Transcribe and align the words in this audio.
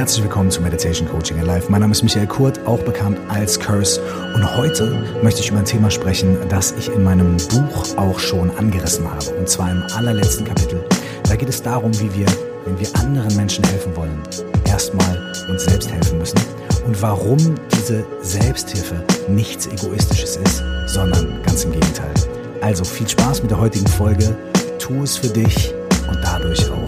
Herzlich 0.00 0.22
willkommen 0.22 0.50
zu 0.50 0.62
Meditation 0.62 1.06
Coaching 1.06 1.36
in 1.36 1.44
Life. 1.44 1.70
Mein 1.70 1.82
Name 1.82 1.92
ist 1.92 2.02
Michael 2.02 2.26
Kurt, 2.26 2.58
auch 2.66 2.82
bekannt 2.84 3.18
als 3.28 3.60
Curse. 3.60 4.00
Und 4.34 4.56
heute 4.56 5.06
möchte 5.22 5.42
ich 5.42 5.50
über 5.50 5.58
ein 5.58 5.66
Thema 5.66 5.90
sprechen, 5.90 6.38
das 6.48 6.72
ich 6.72 6.88
in 6.88 7.04
meinem 7.04 7.36
Buch 7.36 7.98
auch 7.98 8.18
schon 8.18 8.50
angerissen 8.56 9.04
habe. 9.06 9.26
Und 9.32 9.46
zwar 9.46 9.70
im 9.70 9.82
allerletzten 9.94 10.46
Kapitel. 10.46 10.82
Da 11.24 11.36
geht 11.36 11.50
es 11.50 11.62
darum, 11.62 11.92
wie 12.00 12.14
wir, 12.14 12.24
wenn 12.64 12.80
wir 12.80 12.88
anderen 12.98 13.36
Menschen 13.36 13.62
helfen 13.64 13.94
wollen, 13.94 14.18
erstmal 14.64 15.34
uns 15.50 15.66
selbst 15.66 15.92
helfen 15.92 16.16
müssen. 16.16 16.40
Und 16.86 17.02
warum 17.02 17.36
diese 17.70 18.02
Selbsthilfe 18.22 19.04
nichts 19.28 19.66
Egoistisches 19.66 20.36
ist, 20.36 20.62
sondern 20.86 21.42
ganz 21.42 21.64
im 21.64 21.72
Gegenteil. 21.72 22.14
Also 22.62 22.84
viel 22.84 23.06
Spaß 23.06 23.42
mit 23.42 23.50
der 23.50 23.60
heutigen 23.60 23.86
Folge. 23.86 24.34
Tu 24.78 25.02
es 25.02 25.18
für 25.18 25.28
dich 25.28 25.74
und 26.08 26.18
dadurch 26.24 26.70
auch 26.70 26.79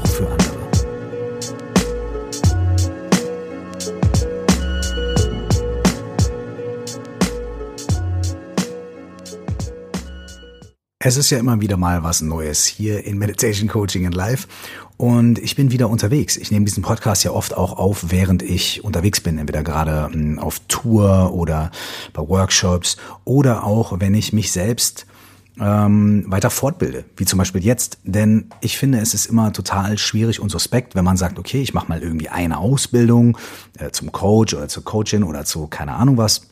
Es 11.05 11.17
ist 11.17 11.31
ja 11.31 11.39
immer 11.39 11.61
wieder 11.61 11.77
mal 11.77 12.05
was 12.05 12.21
Neues 12.21 12.65
hier 12.65 13.05
in 13.05 13.19
Meditation 13.19 13.69
Coaching 13.69 14.05
in 14.05 14.13
Life 14.13 14.47
und 14.99 15.41
ich 15.41 15.57
bin 15.57 15.73
wieder 15.73 15.91
unterwegs. 15.91 16.37
Ich 16.37 16.53
nehme 16.53 16.65
diesen 16.65 16.85
Podcast 16.85 17.25
ja 17.25 17.33
oft 17.33 17.57
auch 17.57 17.77
auf, 17.77 18.13
während 18.13 18.41
ich 18.41 18.85
unterwegs 18.85 19.21
bin, 19.21 19.37
entweder 19.37 19.65
gerade 19.65 20.11
hm, 20.13 20.39
auf 20.39 20.61
Tour 20.69 21.35
oder 21.35 21.73
bei 22.13 22.23
Workshops 22.23 22.99
oder 23.25 23.65
auch, 23.65 23.99
wenn 23.99 24.15
ich 24.15 24.33
mich 24.33 24.53
selbst 24.53 25.07
ähm, 25.59 26.25
weiter 26.29 26.51
fortbilde, 26.51 27.05
wie 27.17 27.25
zum 27.25 27.41
Beispiel 27.41 27.65
jetzt. 27.65 27.99
Denn 28.05 28.51
ich 28.61 28.79
finde, 28.79 29.01
es 29.01 29.13
ist 29.13 29.27
immer 29.27 29.53
total 29.53 29.99
schwierig 29.99 30.39
und 30.39 30.51
suspekt, 30.51 30.95
wenn 30.95 31.05
man 31.05 31.17
sagt, 31.17 31.37
okay, 31.37 31.63
ich 31.63 31.75
mache 31.75 31.89
mal 31.89 32.01
irgendwie 32.01 32.29
eine 32.29 32.59
Ausbildung 32.59 33.37
äh, 33.77 33.91
zum 33.91 34.13
Coach 34.13 34.55
oder 34.55 34.69
zur 34.69 34.85
Coachin 34.85 35.25
oder 35.25 35.45
zu 35.45 35.67
keine 35.67 35.95
Ahnung 35.95 36.17
was 36.17 36.43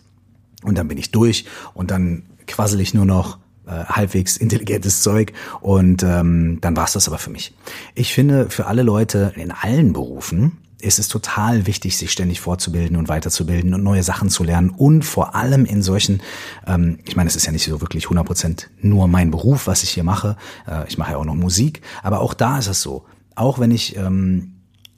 und 0.65 0.77
dann 0.77 0.89
bin 0.89 0.99
ich 0.99 1.13
durch 1.13 1.45
und 1.73 1.93
dann 1.93 2.25
quassel 2.49 2.81
ich 2.81 2.95
nur 2.95 3.07
noch 3.07 3.39
äh, 3.71 3.85
halbwegs 3.85 4.37
intelligentes 4.37 5.03
Zeug 5.03 5.33
und 5.61 6.03
ähm, 6.03 6.59
dann 6.61 6.77
war 6.77 6.85
es 6.85 6.93
das 6.93 7.09
aber 7.09 7.19
für 7.19 7.31
mich. 7.31 7.55
Ich 7.95 8.13
finde, 8.13 8.51
für 8.51 8.67
alle 8.67 8.83
Leute 8.83 9.33
in 9.37 9.53
allen 9.53 9.93
Berufen 9.93 10.59
ist 10.81 10.99
es 10.99 11.09
total 11.09 11.67
wichtig, 11.67 11.97
sich 11.97 12.11
ständig 12.11 12.41
fortzubilden 12.41 12.97
und 12.97 13.09
weiterzubilden 13.09 13.75
und 13.75 13.83
neue 13.83 14.03
Sachen 14.03 14.31
zu 14.31 14.45
lernen 14.45 14.71
und 14.71 15.05
vor 15.05 15.35
allem 15.35 15.65
in 15.65 15.83
solchen, 15.83 16.23
ähm, 16.67 16.99
ich 17.07 17.17
meine, 17.17 17.29
es 17.29 17.37
ist 17.37 17.47
ja 17.47 17.53
nicht 17.53 17.65
so 17.65 17.81
wirklich 17.81 18.07
100% 18.07 18.67
nur 18.81 19.09
mein 19.09 19.31
Beruf, 19.31 19.67
was 19.67 19.83
ich 19.83 19.91
hier 19.91 20.05
mache, 20.05 20.37
äh, 20.67 20.89
ich 20.89 20.99
mache 20.99 21.13
ja 21.13 21.19
auch 21.19 21.25
noch 21.25 21.35
Musik, 21.35 21.83
aber 22.03 22.21
auch 22.21 22.35
da 22.35 22.59
ist 22.59 22.67
es 22.67 22.83
so, 22.83 23.05
auch 23.35 23.59
wenn 23.59 23.71
ich 23.71 23.97
ähm, 23.97 24.55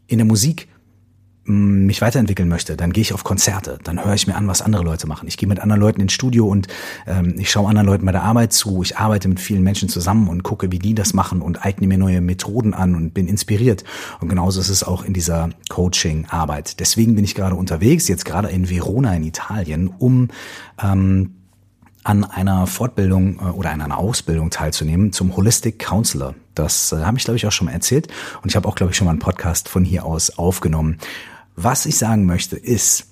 in 0.06 0.18
der 0.18 0.26
Musik 0.26 0.68
mich 1.44 2.00
weiterentwickeln 2.00 2.48
möchte, 2.48 2.76
dann 2.76 2.92
gehe 2.92 3.02
ich 3.02 3.12
auf 3.12 3.24
Konzerte, 3.24 3.78
dann 3.82 4.04
höre 4.04 4.14
ich 4.14 4.26
mir 4.26 4.36
an, 4.36 4.46
was 4.46 4.62
andere 4.62 4.84
Leute 4.84 5.08
machen. 5.08 5.26
Ich 5.26 5.36
gehe 5.36 5.48
mit 5.48 5.58
anderen 5.58 5.80
Leuten 5.80 6.00
ins 6.00 6.12
Studio 6.12 6.46
und 6.46 6.68
ähm, 7.06 7.34
ich 7.36 7.50
schaue 7.50 7.68
anderen 7.68 7.86
Leuten 7.86 8.06
bei 8.06 8.12
der 8.12 8.22
Arbeit 8.22 8.52
zu. 8.52 8.82
Ich 8.82 8.96
arbeite 8.96 9.28
mit 9.28 9.40
vielen 9.40 9.62
Menschen 9.62 9.88
zusammen 9.88 10.28
und 10.28 10.44
gucke, 10.44 10.70
wie 10.70 10.78
die 10.78 10.94
das 10.94 11.14
machen 11.14 11.42
und 11.42 11.64
eigne 11.64 11.88
mir 11.88 11.98
neue 11.98 12.20
Methoden 12.20 12.74
an 12.74 12.94
und 12.94 13.12
bin 13.12 13.26
inspiriert. 13.26 13.82
Und 14.20 14.28
genauso 14.28 14.60
ist 14.60 14.68
es 14.68 14.84
auch 14.84 15.04
in 15.04 15.14
dieser 15.14 15.50
Coaching-Arbeit. 15.68 16.78
Deswegen 16.78 17.16
bin 17.16 17.24
ich 17.24 17.34
gerade 17.34 17.56
unterwegs, 17.56 18.06
jetzt 18.06 18.24
gerade 18.24 18.48
in 18.48 18.70
Verona 18.70 19.14
in 19.14 19.24
Italien, 19.24 19.88
um 19.98 20.28
ähm, 20.80 21.34
an 22.04 22.24
einer 22.24 22.66
Fortbildung 22.66 23.38
äh, 23.40 23.50
oder 23.50 23.70
an 23.70 23.80
einer 23.80 23.98
Ausbildung 23.98 24.50
teilzunehmen 24.50 25.12
zum 25.12 25.36
Holistic 25.36 25.78
Counselor. 25.78 26.34
Das 26.54 26.92
äh, 26.92 26.96
habe 26.96 27.18
ich, 27.18 27.24
glaube 27.24 27.36
ich, 27.36 27.46
auch 27.46 27.52
schon 27.52 27.66
mal 27.66 27.72
erzählt. 27.72 28.08
Und 28.42 28.50
ich 28.50 28.56
habe 28.56 28.68
auch, 28.68 28.74
glaube 28.74 28.92
ich, 28.92 28.96
schon 28.96 29.06
mal 29.06 29.12
einen 29.12 29.20
Podcast 29.20 29.68
von 29.68 29.84
hier 29.84 30.04
aus 30.04 30.38
aufgenommen. 30.38 30.98
Was 31.56 31.86
ich 31.86 31.98
sagen 31.98 32.24
möchte 32.24 32.56
ist, 32.56 33.08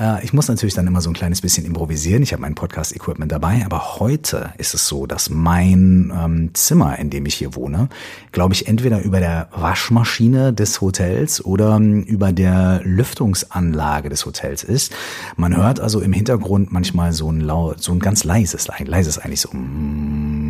äh, 0.00 0.24
ich 0.24 0.32
muss 0.32 0.48
natürlich 0.48 0.74
dann 0.74 0.86
immer 0.86 1.00
so 1.00 1.10
ein 1.10 1.14
kleines 1.14 1.40
bisschen 1.40 1.64
improvisieren. 1.64 2.22
Ich 2.22 2.32
habe 2.32 2.42
mein 2.42 2.54
Podcast-Equipment 2.54 3.30
dabei, 3.30 3.62
aber 3.64 4.00
heute 4.00 4.52
ist 4.58 4.74
es 4.74 4.88
so, 4.88 5.06
dass 5.06 5.30
mein 5.30 6.12
ähm, 6.14 6.50
Zimmer, 6.54 6.98
in 6.98 7.10
dem 7.10 7.26
ich 7.26 7.34
hier 7.34 7.54
wohne, 7.54 7.88
glaube 8.32 8.54
ich, 8.54 8.66
entweder 8.66 9.02
über 9.02 9.20
der 9.20 9.48
Waschmaschine 9.54 10.52
des 10.52 10.80
Hotels 10.80 11.44
oder 11.44 11.76
ähm, 11.76 12.02
über 12.02 12.32
der 12.32 12.80
Lüftungsanlage 12.84 14.08
des 14.08 14.24
Hotels 14.26 14.64
ist. 14.64 14.92
Man 15.36 15.56
hört 15.56 15.80
also 15.80 16.00
im 16.00 16.12
Hintergrund 16.12 16.72
manchmal 16.72 17.12
so 17.12 17.30
ein 17.30 17.40
laut, 17.40 17.82
so 17.82 17.92
ein 17.92 18.00
ganz 18.00 18.24
leises, 18.24 18.68
leises 18.78 19.18
eigentlich 19.18 19.40
so. 19.40 19.50
Mm. 19.52 20.49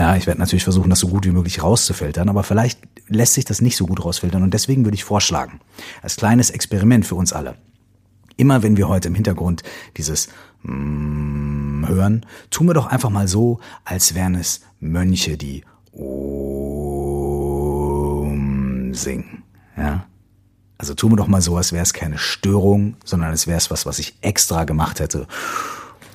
Ja, 0.00 0.16
ich 0.16 0.26
werde 0.26 0.40
natürlich 0.40 0.64
versuchen, 0.64 0.88
das 0.88 1.00
so 1.00 1.08
gut 1.08 1.26
wie 1.26 1.30
möglich 1.30 1.62
rauszufiltern, 1.62 2.30
aber 2.30 2.42
vielleicht 2.42 2.80
lässt 3.08 3.34
sich 3.34 3.44
das 3.44 3.60
nicht 3.60 3.76
so 3.76 3.84
gut 3.86 4.02
rausfiltern 4.02 4.42
und 4.42 4.54
deswegen 4.54 4.86
würde 4.86 4.94
ich 4.94 5.04
vorschlagen, 5.04 5.60
als 6.00 6.16
kleines 6.16 6.48
Experiment 6.48 7.06
für 7.06 7.16
uns 7.16 7.34
alle, 7.34 7.56
immer 8.38 8.62
wenn 8.62 8.78
wir 8.78 8.88
heute 8.88 9.08
im 9.08 9.14
Hintergrund 9.14 9.62
dieses 9.98 10.28
mm 10.62 11.86
hören, 11.86 12.24
tun 12.48 12.66
wir 12.66 12.72
doch 12.72 12.86
einfach 12.86 13.10
mal 13.10 13.28
so, 13.28 13.60
als 13.84 14.14
wären 14.14 14.34
es 14.36 14.62
Mönche, 14.80 15.36
die 15.36 15.64
Om 15.92 16.14
singen. 18.94 19.42
Ja? 19.76 20.06
Also 20.78 20.94
tun 20.94 21.12
wir 21.12 21.16
doch 21.16 21.28
mal 21.28 21.42
so, 21.42 21.58
als 21.58 21.72
wäre 21.72 21.82
es 21.82 21.92
keine 21.92 22.16
Störung, 22.16 22.96
sondern 23.04 23.28
als 23.30 23.46
wäre 23.46 23.58
es 23.58 23.70
was, 23.70 23.84
was 23.84 23.98
ich 23.98 24.16
extra 24.22 24.64
gemacht 24.64 24.98
hätte, 25.00 25.26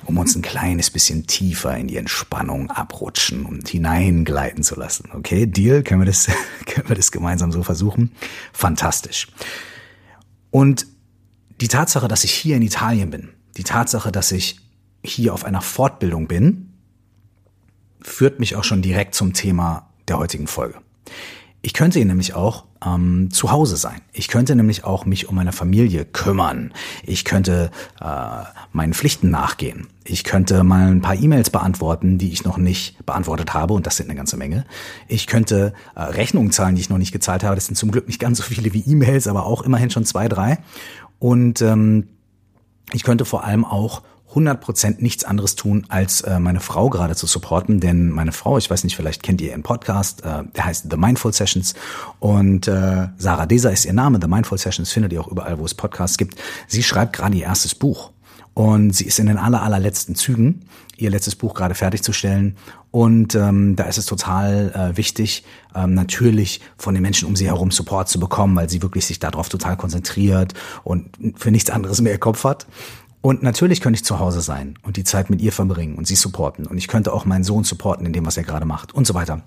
um 0.06 0.18
uns 0.18 0.36
ein 0.36 0.42
kleines 0.42 0.90
bisschen 0.90 1.26
tiefer 1.26 1.76
in 1.76 1.88
die 1.88 1.96
Entspannung 1.96 2.70
abrutschen 2.70 3.44
und 3.44 3.68
hineingleiten 3.68 4.62
zu 4.62 4.76
lassen. 4.76 5.10
Okay, 5.12 5.46
Deal? 5.46 5.82
Können 5.82 6.00
wir 6.00 6.06
das, 6.06 6.26
können 6.66 6.88
wir 6.88 6.96
das 6.96 7.12
gemeinsam 7.12 7.52
so 7.52 7.62
versuchen? 7.62 8.12
Fantastisch. 8.52 9.28
Und 10.50 10.86
die 11.60 11.68
Tatsache, 11.68 12.08
dass 12.08 12.24
ich 12.24 12.32
hier 12.32 12.56
in 12.56 12.62
Italien 12.62 13.10
bin, 13.10 13.30
die 13.56 13.64
Tatsache, 13.64 14.12
dass 14.12 14.32
ich 14.32 14.60
hier 15.02 15.34
auf 15.34 15.44
einer 15.44 15.62
Fortbildung 15.62 16.28
bin, 16.28 16.74
führt 18.00 18.38
mich 18.38 18.56
auch 18.56 18.64
schon 18.64 18.82
direkt 18.82 19.14
zum 19.14 19.32
Thema 19.32 19.90
der 20.08 20.18
heutigen 20.18 20.46
Folge. 20.46 20.78
Ich 21.62 21.72
könnte 21.72 21.98
hier 21.98 22.06
nämlich 22.06 22.34
auch 22.34 22.65
ähm, 22.84 23.30
zu 23.30 23.50
Hause 23.50 23.76
sein. 23.76 24.00
Ich 24.12 24.28
könnte 24.28 24.54
nämlich 24.56 24.84
auch 24.84 25.06
mich 25.06 25.28
um 25.28 25.34
meine 25.34 25.52
Familie 25.52 26.04
kümmern. 26.04 26.72
Ich 27.04 27.24
könnte 27.24 27.70
äh, 28.00 28.06
meinen 28.72 28.94
Pflichten 28.94 29.30
nachgehen. 29.30 29.88
Ich 30.04 30.24
könnte 30.24 30.62
mal 30.62 30.88
ein 30.88 31.00
paar 31.00 31.16
E-Mails 31.16 31.50
beantworten, 31.50 32.18
die 32.18 32.32
ich 32.32 32.44
noch 32.44 32.58
nicht 32.58 33.04
beantwortet 33.06 33.54
habe, 33.54 33.74
und 33.74 33.86
das 33.86 33.96
sind 33.96 34.08
eine 34.08 34.16
ganze 34.16 34.36
Menge. 34.36 34.64
Ich 35.08 35.26
könnte 35.26 35.72
äh, 35.94 36.02
Rechnungen 36.02 36.52
zahlen, 36.52 36.74
die 36.74 36.80
ich 36.80 36.90
noch 36.90 36.98
nicht 36.98 37.12
gezahlt 37.12 37.44
habe. 37.44 37.54
Das 37.54 37.66
sind 37.66 37.76
zum 37.76 37.90
Glück 37.90 38.06
nicht 38.06 38.20
ganz 38.20 38.38
so 38.38 38.44
viele 38.44 38.72
wie 38.72 38.84
E-Mails, 38.86 39.26
aber 39.26 39.46
auch 39.46 39.62
immerhin 39.62 39.90
schon 39.90 40.04
zwei, 40.04 40.28
drei. 40.28 40.58
Und 41.18 41.62
ähm, 41.62 42.08
ich 42.92 43.02
könnte 43.02 43.24
vor 43.24 43.44
allem 43.44 43.64
auch 43.64 44.02
100% 44.34 44.96
nichts 44.98 45.24
anderes 45.24 45.56
tun, 45.56 45.86
als 45.88 46.20
äh, 46.22 46.38
meine 46.38 46.60
Frau 46.60 46.90
gerade 46.90 47.14
zu 47.14 47.26
supporten, 47.26 47.80
denn 47.80 48.10
meine 48.10 48.32
Frau, 48.32 48.58
ich 48.58 48.68
weiß 48.68 48.84
nicht, 48.84 48.96
vielleicht 48.96 49.22
kennt 49.22 49.40
ihr 49.40 49.50
ihren 49.50 49.62
Podcast, 49.62 50.24
äh, 50.24 50.44
der 50.54 50.64
heißt 50.64 50.88
The 50.90 50.96
Mindful 50.96 51.32
Sessions 51.32 51.74
und 52.18 52.68
äh, 52.68 53.08
Sarah 53.16 53.46
Deser 53.46 53.72
ist 53.72 53.84
ihr 53.84 53.92
Name, 53.92 54.18
The 54.20 54.28
Mindful 54.28 54.58
Sessions 54.58 54.92
findet 54.92 55.12
ihr 55.12 55.20
auch 55.20 55.28
überall, 55.28 55.58
wo 55.58 55.64
es 55.64 55.74
Podcasts 55.74 56.18
gibt. 56.18 56.36
Sie 56.66 56.82
schreibt 56.82 57.14
gerade 57.14 57.36
ihr 57.36 57.44
erstes 57.44 57.74
Buch 57.74 58.10
und 58.56 58.92
sie 58.92 59.04
ist 59.04 59.18
in 59.18 59.26
den 59.26 59.36
aller, 59.36 59.62
allerletzten 59.62 60.14
Zügen, 60.14 60.62
ihr 60.96 61.10
letztes 61.10 61.36
Buch 61.36 61.52
gerade 61.54 61.74
fertigzustellen. 61.74 62.56
Und 62.90 63.34
ähm, 63.34 63.76
da 63.76 63.84
ist 63.84 63.98
es 63.98 64.06
total 64.06 64.72
äh, 64.74 64.96
wichtig, 64.96 65.44
ähm, 65.74 65.92
natürlich 65.92 66.62
von 66.78 66.94
den 66.94 67.02
Menschen 67.02 67.28
um 67.28 67.36
sie 67.36 67.48
herum 67.48 67.70
Support 67.70 68.08
zu 68.08 68.18
bekommen, 68.18 68.56
weil 68.56 68.70
sie 68.70 68.80
wirklich 68.80 69.04
sich 69.04 69.18
darauf 69.18 69.50
total 69.50 69.76
konzentriert 69.76 70.54
und 70.84 71.10
für 71.36 71.50
nichts 71.50 71.68
anderes 71.68 72.00
mehr 72.00 72.16
Kopf 72.16 72.44
hat. 72.44 72.66
Und 73.20 73.42
natürlich 73.42 73.80
könnte 73.80 73.96
ich 73.96 74.04
zu 74.04 74.18
Hause 74.18 74.40
sein 74.40 74.78
und 74.82 74.96
die 74.96 75.04
Zeit 75.04 75.30
mit 75.30 75.40
ihr 75.40 75.52
verbringen 75.52 75.96
und 75.96 76.06
sie 76.06 76.14
supporten. 76.14 76.66
Und 76.66 76.78
ich 76.78 76.88
könnte 76.88 77.12
auch 77.12 77.24
meinen 77.24 77.44
Sohn 77.44 77.64
supporten 77.64 78.06
in 78.06 78.12
dem, 78.12 78.24
was 78.26 78.36
er 78.36 78.44
gerade 78.44 78.66
macht 78.66 78.94
und 78.94 79.06
so 79.06 79.14
weiter. 79.14 79.42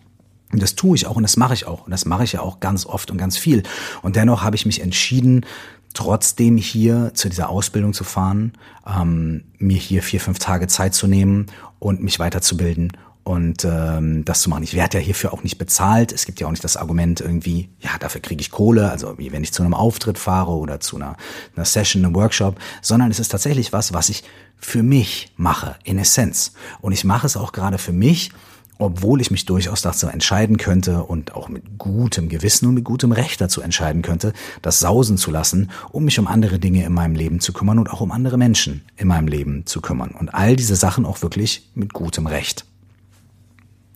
Und 0.52 0.62
das 0.62 0.76
tue 0.76 0.96
ich 0.96 1.06
auch 1.06 1.16
und 1.16 1.24
das 1.24 1.38
mache 1.38 1.54
ich 1.54 1.66
auch. 1.66 1.86
Und 1.86 1.92
das 1.92 2.06
mache 2.06 2.24
ich 2.24 2.34
ja 2.34 2.42
auch 2.42 2.60
ganz 2.60 2.86
oft 2.86 3.12
und 3.12 3.18
ganz 3.18 3.38
viel. 3.38 3.64
Und 4.02 4.16
dennoch 4.16 4.44
habe 4.44 4.56
ich 4.56 4.66
mich 4.66 4.82
entschieden, 4.82 5.46
trotzdem 5.94 6.58
hier 6.58 7.12
zu 7.14 7.30
dieser 7.30 7.50
Ausbildung 7.50 7.94
zu 7.94 8.04
fahren, 8.04 8.54
ähm, 8.86 9.44
mir 9.58 9.78
hier 9.78 10.04
vier, 10.04 10.20
fünf 10.20 10.40
Tage 10.40 10.68
Zeit 10.68 10.94
zu 10.94 11.08
nehmen 11.08 11.48
und 11.80 12.04
mich 12.04 12.20
weiterzubilden 12.20 12.92
und 13.30 13.64
ähm, 13.64 14.26
das 14.26 14.42
zu 14.42 14.50
machen. 14.50 14.64
Ich 14.64 14.74
werde 14.74 14.98
ja 14.98 15.04
hierfür 15.04 15.32
auch 15.34 15.44
nicht 15.44 15.60
bezahlt. 15.60 16.12
Es 16.12 16.26
gibt 16.26 16.40
ja 16.40 16.48
auch 16.48 16.52
nicht 16.52 16.64
das 16.64 16.78
Argument 16.78 17.22
irgendwie, 17.22 17.70
ja, 17.80 17.92
dafür 18.00 18.22
kriege 18.22 18.42
ich 18.42 18.50
Kohle, 18.50 18.90
also 18.90 19.20
wie 19.20 19.32
wenn 19.32 19.44
ich 19.44 19.54
zu 19.54 19.62
einem 19.62 19.76
Auftritt 19.76 20.18
fahre 20.18 20.54
oder 20.54 20.80
zu 20.80 20.96
einer, 20.96 21.16
einer 21.56 21.64
Session, 21.64 22.04
einem 22.04 22.16
Workshop, 22.16 22.58
sondern 22.82 23.12
es 23.12 23.20
ist 23.20 23.30
tatsächlich 23.30 23.72
was, 23.72 23.94
was 23.94 24.10
ich 24.10 24.24
für 24.58 24.82
mich 24.82 25.32
mache, 25.38 25.76
in 25.84 26.00
Essenz. 26.00 26.54
Und 26.82 26.92
ich 26.92 27.04
mache 27.04 27.28
es 27.28 27.38
auch 27.38 27.52
gerade 27.52 27.78
für 27.78 27.92
mich, 27.94 28.32
obwohl 28.80 29.22
ich 29.22 29.30
mich 29.30 29.46
durchaus 29.46 29.84
dazu 29.84 30.08
entscheiden 30.08 30.58
könnte 30.58 31.04
und 31.04 31.36
auch 31.36 31.50
mit 31.50 31.78
gutem 31.78 32.30
Gewissen 32.30 32.66
und 32.66 32.74
mit 32.74 32.84
gutem 32.84 33.12
Recht 33.12 33.40
dazu 33.42 33.62
entscheiden 33.62 34.02
könnte, 34.02 34.34
das 34.64 34.80
sausen 34.80 35.18
zu 35.18 35.30
lassen, 35.30 35.70
um 35.92 36.04
mich 36.04 36.18
um 36.18 36.26
andere 36.26 36.58
Dinge 36.58 36.84
in 36.84 36.94
meinem 36.94 37.14
Leben 37.14 37.42
zu 37.42 37.54
kümmern 37.54 37.78
und 37.78 37.92
auch 37.92 38.02
um 38.02 38.12
andere 38.12 38.40
Menschen 38.40 38.82
in 38.98 39.08
meinem 39.08 39.28
Leben 39.28 39.68
zu 39.68 39.82
kümmern. 39.82 40.16
Und 40.18 40.30
all 40.30 40.56
diese 40.56 40.76
Sachen 40.76 41.06
auch 41.06 41.22
wirklich 41.22 41.70
mit 41.76 41.94
gutem 41.94 42.26
Recht. 42.26 42.66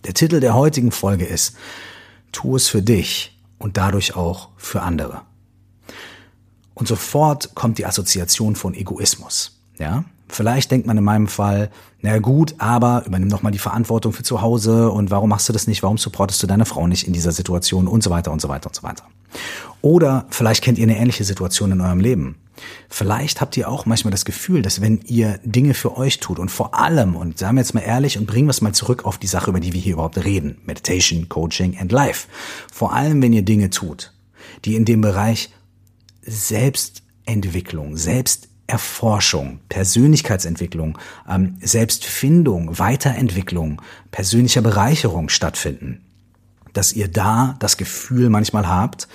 Der 0.05 0.13
Titel 0.13 0.39
der 0.39 0.53
heutigen 0.53 0.91
Folge 0.91 1.25
ist 1.25 1.55
Tu 2.31 2.55
es 2.55 2.67
für 2.67 2.81
dich 2.81 3.39
und 3.57 3.77
dadurch 3.77 4.15
auch 4.15 4.49
für 4.57 4.81
andere. 4.81 5.21
Und 6.73 6.87
sofort 6.87 7.55
kommt 7.55 7.77
die 7.77 7.85
Assoziation 7.85 8.55
von 8.55 8.73
Egoismus. 8.73 9.59
Ja, 9.77 10.03
vielleicht 10.33 10.71
denkt 10.71 10.87
man 10.87 10.97
in 10.97 11.03
meinem 11.03 11.27
Fall, 11.27 11.69
na 12.01 12.19
gut, 12.19 12.55
aber 12.57 13.03
übernimm 13.05 13.29
doch 13.29 13.41
mal 13.41 13.51
die 13.51 13.59
Verantwortung 13.59 14.13
für 14.13 14.23
zu 14.23 14.41
Hause 14.41 14.91
und 14.91 15.11
warum 15.11 15.29
machst 15.29 15.47
du 15.47 15.53
das 15.53 15.67
nicht? 15.67 15.83
Warum 15.83 15.97
supportest 15.97 16.41
du 16.43 16.47
deine 16.47 16.65
Frau 16.65 16.87
nicht 16.87 17.07
in 17.07 17.13
dieser 17.13 17.31
Situation 17.31 17.87
und 17.87 18.03
so 18.03 18.09
weiter 18.09 18.31
und 18.31 18.41
so 18.41 18.49
weiter 18.49 18.67
und 18.67 18.75
so 18.75 18.83
weiter. 18.83 19.03
Oder 19.81 20.25
vielleicht 20.29 20.63
kennt 20.63 20.77
ihr 20.77 20.83
eine 20.83 20.97
ähnliche 20.97 21.23
Situation 21.23 21.71
in 21.71 21.81
eurem 21.81 21.99
Leben. 21.99 22.35
Vielleicht 22.87 23.41
habt 23.41 23.57
ihr 23.57 23.67
auch 23.67 23.85
manchmal 23.85 24.11
das 24.11 24.25
Gefühl, 24.25 24.61
dass 24.61 24.79
wenn 24.79 25.01
ihr 25.05 25.39
Dinge 25.43 25.73
für 25.73 25.97
euch 25.97 26.19
tut 26.19 26.39
und 26.39 26.49
vor 26.49 26.75
allem, 26.75 27.15
und 27.15 27.39
sagen 27.39 27.55
wir 27.55 27.61
jetzt 27.61 27.73
mal 27.73 27.81
ehrlich 27.81 28.17
und 28.17 28.27
bringen 28.27 28.47
wir 28.47 28.51
es 28.51 28.61
mal 28.61 28.73
zurück 28.73 29.05
auf 29.05 29.17
die 29.17 29.27
Sache, 29.27 29.49
über 29.49 29.59
die 29.59 29.73
wir 29.73 29.81
hier 29.81 29.93
überhaupt 29.93 30.23
reden, 30.23 30.57
Meditation, 30.65 31.29
Coaching 31.29 31.77
and 31.79 31.91
Life. 31.91 32.27
Vor 32.71 32.93
allem, 32.93 33.21
wenn 33.21 33.33
ihr 33.33 33.41
Dinge 33.41 33.69
tut, 33.71 34.13
die 34.65 34.75
in 34.75 34.85
dem 34.85 35.01
Bereich 35.01 35.49
Selbstentwicklung, 36.21 37.97
Selbsterforschung, 38.69 39.59
Persönlichkeitsentwicklung, 39.69 40.97
ähm, 41.29 41.57
Selbstfindung, 41.61 42.79
Weiterentwicklung, 42.79 43.81
persönlicher 44.11 44.61
Bereicherung 44.61 45.29
stattfinden, 45.29 46.01
dass 46.71 46.93
ihr 46.93 47.07
da 47.07 47.55
das 47.59 47.77
Gefühl 47.77 48.29
manchmal 48.29 48.67
habt, 48.67 49.07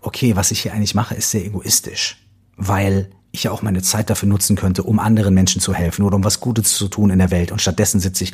okay, 0.00 0.36
was 0.36 0.50
ich 0.50 0.60
hier 0.60 0.72
eigentlich 0.72 0.94
mache, 0.94 1.14
ist 1.14 1.30
sehr 1.30 1.44
egoistisch, 1.44 2.24
weil 2.56 3.10
ich 3.32 3.44
ja 3.44 3.50
auch 3.50 3.62
meine 3.62 3.82
Zeit 3.82 4.10
dafür 4.10 4.28
nutzen 4.28 4.56
könnte, 4.56 4.82
um 4.82 4.98
anderen 4.98 5.34
Menschen 5.34 5.60
zu 5.60 5.72
helfen 5.72 6.02
oder 6.04 6.16
um 6.16 6.24
was 6.24 6.40
Gutes 6.40 6.74
zu 6.74 6.88
tun 6.88 7.10
in 7.10 7.18
der 7.18 7.30
Welt. 7.30 7.50
Und 7.50 7.62
stattdessen 7.62 7.98
sitze 7.98 8.24
ich 8.24 8.32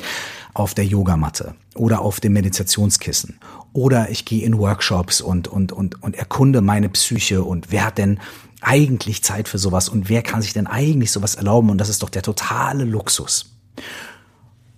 auf 0.53 0.73
der 0.73 0.85
Yogamatte 0.85 1.55
oder 1.75 2.01
auf 2.01 2.19
dem 2.19 2.33
Meditationskissen 2.33 3.39
oder 3.71 4.09
ich 4.09 4.25
gehe 4.25 4.43
in 4.43 4.57
Workshops 4.57 5.21
und, 5.21 5.47
und, 5.47 5.71
und, 5.71 6.03
und 6.03 6.15
erkunde 6.15 6.61
meine 6.61 6.89
Psyche 6.89 7.43
und 7.43 7.71
wer 7.71 7.85
hat 7.85 7.97
denn 7.97 8.19
eigentlich 8.61 9.23
Zeit 9.23 9.47
für 9.47 9.57
sowas 9.57 9.89
und 9.89 10.09
wer 10.09 10.21
kann 10.21 10.41
sich 10.41 10.53
denn 10.53 10.67
eigentlich 10.67 11.11
sowas 11.11 11.35
erlauben? 11.35 11.69
Und 11.69 11.77
das 11.77 11.89
ist 11.89 12.03
doch 12.03 12.09
der 12.09 12.21
totale 12.21 12.83
Luxus. 12.83 13.57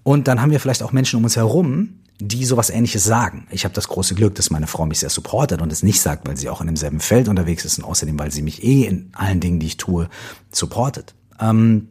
Und 0.04 0.28
dann 0.28 0.42
haben 0.42 0.52
wir 0.52 0.60
vielleicht 0.60 0.84
auch 0.84 0.92
Menschen 0.92 1.18
um 1.18 1.24
uns 1.24 1.36
herum, 1.36 2.02
die 2.20 2.46
sowas 2.46 2.70
ähnliches 2.70 3.04
sagen. 3.04 3.48
Ich 3.50 3.64
habe 3.64 3.74
das 3.74 3.88
große 3.88 4.14
Glück, 4.14 4.36
dass 4.36 4.52
meine 4.52 4.68
Frau 4.68 4.86
mich 4.86 5.00
sehr 5.00 5.10
supportet 5.10 5.62
und 5.62 5.72
es 5.72 5.82
nicht 5.82 6.02
sagt, 6.02 6.28
weil 6.28 6.38
sie 6.38 6.50
auch 6.50 6.62
in 6.62 6.68
demselben 6.68 7.00
Feld 7.00 7.28
unterwegs 7.28 7.66
ist 7.66 7.80
und 7.80 7.84
außerdem, 7.84 8.18
weil 8.20 8.32
sie 8.32 8.44
mich 8.44 8.64
eh 8.64 8.84
in 8.86 9.10
allen 9.14 9.40
Dingen, 9.40 9.60
die 9.60 9.66
ich 9.66 9.78
tue, 9.78 10.08
supportet. 10.52 11.16
Ähm, 11.40 11.88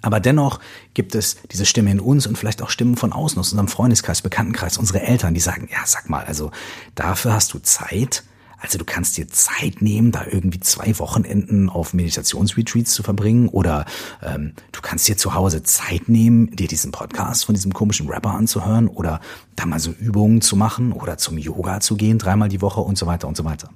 aber 0.00 0.20
dennoch 0.20 0.60
gibt 0.94 1.16
es 1.16 1.38
diese 1.50 1.66
Stimme 1.66 1.90
in 1.90 1.98
uns 1.98 2.28
und 2.28 2.38
vielleicht 2.38 2.62
auch 2.62 2.70
Stimmen 2.70 2.96
von 2.96 3.12
außen, 3.12 3.38
aus 3.38 3.50
unserem 3.50 3.66
Freundeskreis, 3.66 4.22
Bekanntenkreis, 4.22 4.78
unsere 4.78 5.00
Eltern, 5.00 5.34
die 5.34 5.40
sagen, 5.40 5.68
ja, 5.72 5.80
sag 5.86 6.08
mal, 6.08 6.24
also 6.24 6.52
dafür 6.94 7.32
hast 7.32 7.52
du 7.52 7.58
Zeit, 7.58 8.22
also 8.60 8.78
du 8.78 8.84
kannst 8.84 9.16
dir 9.16 9.28
Zeit 9.28 9.80
nehmen, 9.80 10.10
da 10.10 10.24
irgendwie 10.28 10.60
zwei 10.60 10.98
Wochenenden 10.98 11.68
auf 11.68 11.94
Meditationsretreats 11.94 12.92
zu 12.92 13.02
verbringen 13.02 13.48
oder 13.48 13.84
ähm, 14.22 14.54
du 14.72 14.80
kannst 14.80 15.06
dir 15.06 15.16
zu 15.16 15.34
Hause 15.34 15.62
Zeit 15.62 16.08
nehmen, 16.08 16.54
dir 16.54 16.68
diesen 16.68 16.90
Podcast 16.90 17.44
von 17.44 17.54
diesem 17.54 17.72
komischen 17.72 18.08
Rapper 18.08 18.30
anzuhören 18.30 18.88
oder 18.88 19.20
da 19.54 19.66
mal 19.66 19.78
so 19.78 19.92
Übungen 19.92 20.40
zu 20.40 20.56
machen 20.56 20.92
oder 20.92 21.18
zum 21.18 21.38
Yoga 21.38 21.80
zu 21.80 21.96
gehen, 21.96 22.18
dreimal 22.18 22.48
die 22.48 22.60
Woche 22.60 22.80
und 22.80 22.98
so 22.98 23.06
weiter 23.06 23.28
und 23.28 23.36
so 23.36 23.44
weiter. 23.44 23.70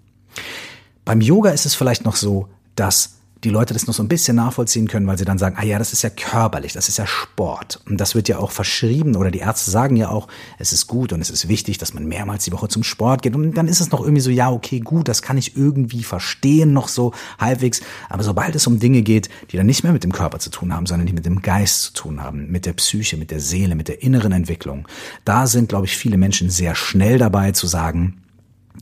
Beim 1.04 1.20
Yoga 1.20 1.50
ist 1.50 1.66
es 1.66 1.74
vielleicht 1.74 2.04
noch 2.04 2.16
so, 2.16 2.48
dass 2.74 3.18
die 3.44 3.50
Leute 3.50 3.74
das 3.74 3.86
noch 3.86 3.94
so 3.94 4.02
ein 4.02 4.08
bisschen 4.08 4.36
nachvollziehen 4.36 4.86
können, 4.86 5.06
weil 5.06 5.18
sie 5.18 5.24
dann 5.24 5.38
sagen, 5.38 5.56
ah 5.58 5.64
ja, 5.64 5.78
das 5.78 5.92
ist 5.92 6.02
ja 6.02 6.10
körperlich, 6.10 6.72
das 6.72 6.88
ist 6.88 6.98
ja 6.98 7.06
Sport. 7.06 7.80
Und 7.88 8.00
das 8.00 8.14
wird 8.14 8.28
ja 8.28 8.38
auch 8.38 8.52
verschrieben 8.52 9.16
oder 9.16 9.30
die 9.32 9.40
Ärzte 9.40 9.70
sagen 9.70 9.96
ja 9.96 10.10
auch, 10.10 10.28
es 10.58 10.72
ist 10.72 10.86
gut 10.86 11.12
und 11.12 11.20
es 11.20 11.30
ist 11.30 11.48
wichtig, 11.48 11.78
dass 11.78 11.92
man 11.92 12.06
mehrmals 12.06 12.44
die 12.44 12.52
Woche 12.52 12.68
zum 12.68 12.84
Sport 12.84 13.22
geht. 13.22 13.34
Und 13.34 13.54
dann 13.54 13.66
ist 13.66 13.80
es 13.80 13.90
noch 13.90 14.00
irgendwie 14.00 14.20
so, 14.20 14.30
ja, 14.30 14.50
okay, 14.50 14.78
gut, 14.78 15.08
das 15.08 15.22
kann 15.22 15.36
ich 15.38 15.56
irgendwie 15.56 16.04
verstehen, 16.04 16.72
noch 16.72 16.86
so 16.86 17.12
halbwegs. 17.38 17.80
Aber 18.08 18.22
sobald 18.22 18.54
es 18.54 18.66
um 18.66 18.78
Dinge 18.78 19.02
geht, 19.02 19.28
die 19.50 19.56
dann 19.56 19.66
nicht 19.66 19.82
mehr 19.82 19.92
mit 19.92 20.04
dem 20.04 20.12
Körper 20.12 20.38
zu 20.38 20.50
tun 20.50 20.72
haben, 20.72 20.86
sondern 20.86 21.06
die 21.06 21.12
mit 21.12 21.26
dem 21.26 21.42
Geist 21.42 21.82
zu 21.82 21.92
tun 21.94 22.22
haben, 22.22 22.50
mit 22.50 22.64
der 22.64 22.74
Psyche, 22.74 23.16
mit 23.16 23.32
der 23.32 23.40
Seele, 23.40 23.74
mit 23.74 23.88
der 23.88 24.02
inneren 24.02 24.32
Entwicklung, 24.32 24.86
da 25.24 25.48
sind, 25.48 25.68
glaube 25.68 25.86
ich, 25.86 25.96
viele 25.96 26.16
Menschen 26.16 26.48
sehr 26.48 26.76
schnell 26.76 27.18
dabei 27.18 27.50
zu 27.50 27.66
sagen, 27.66 28.21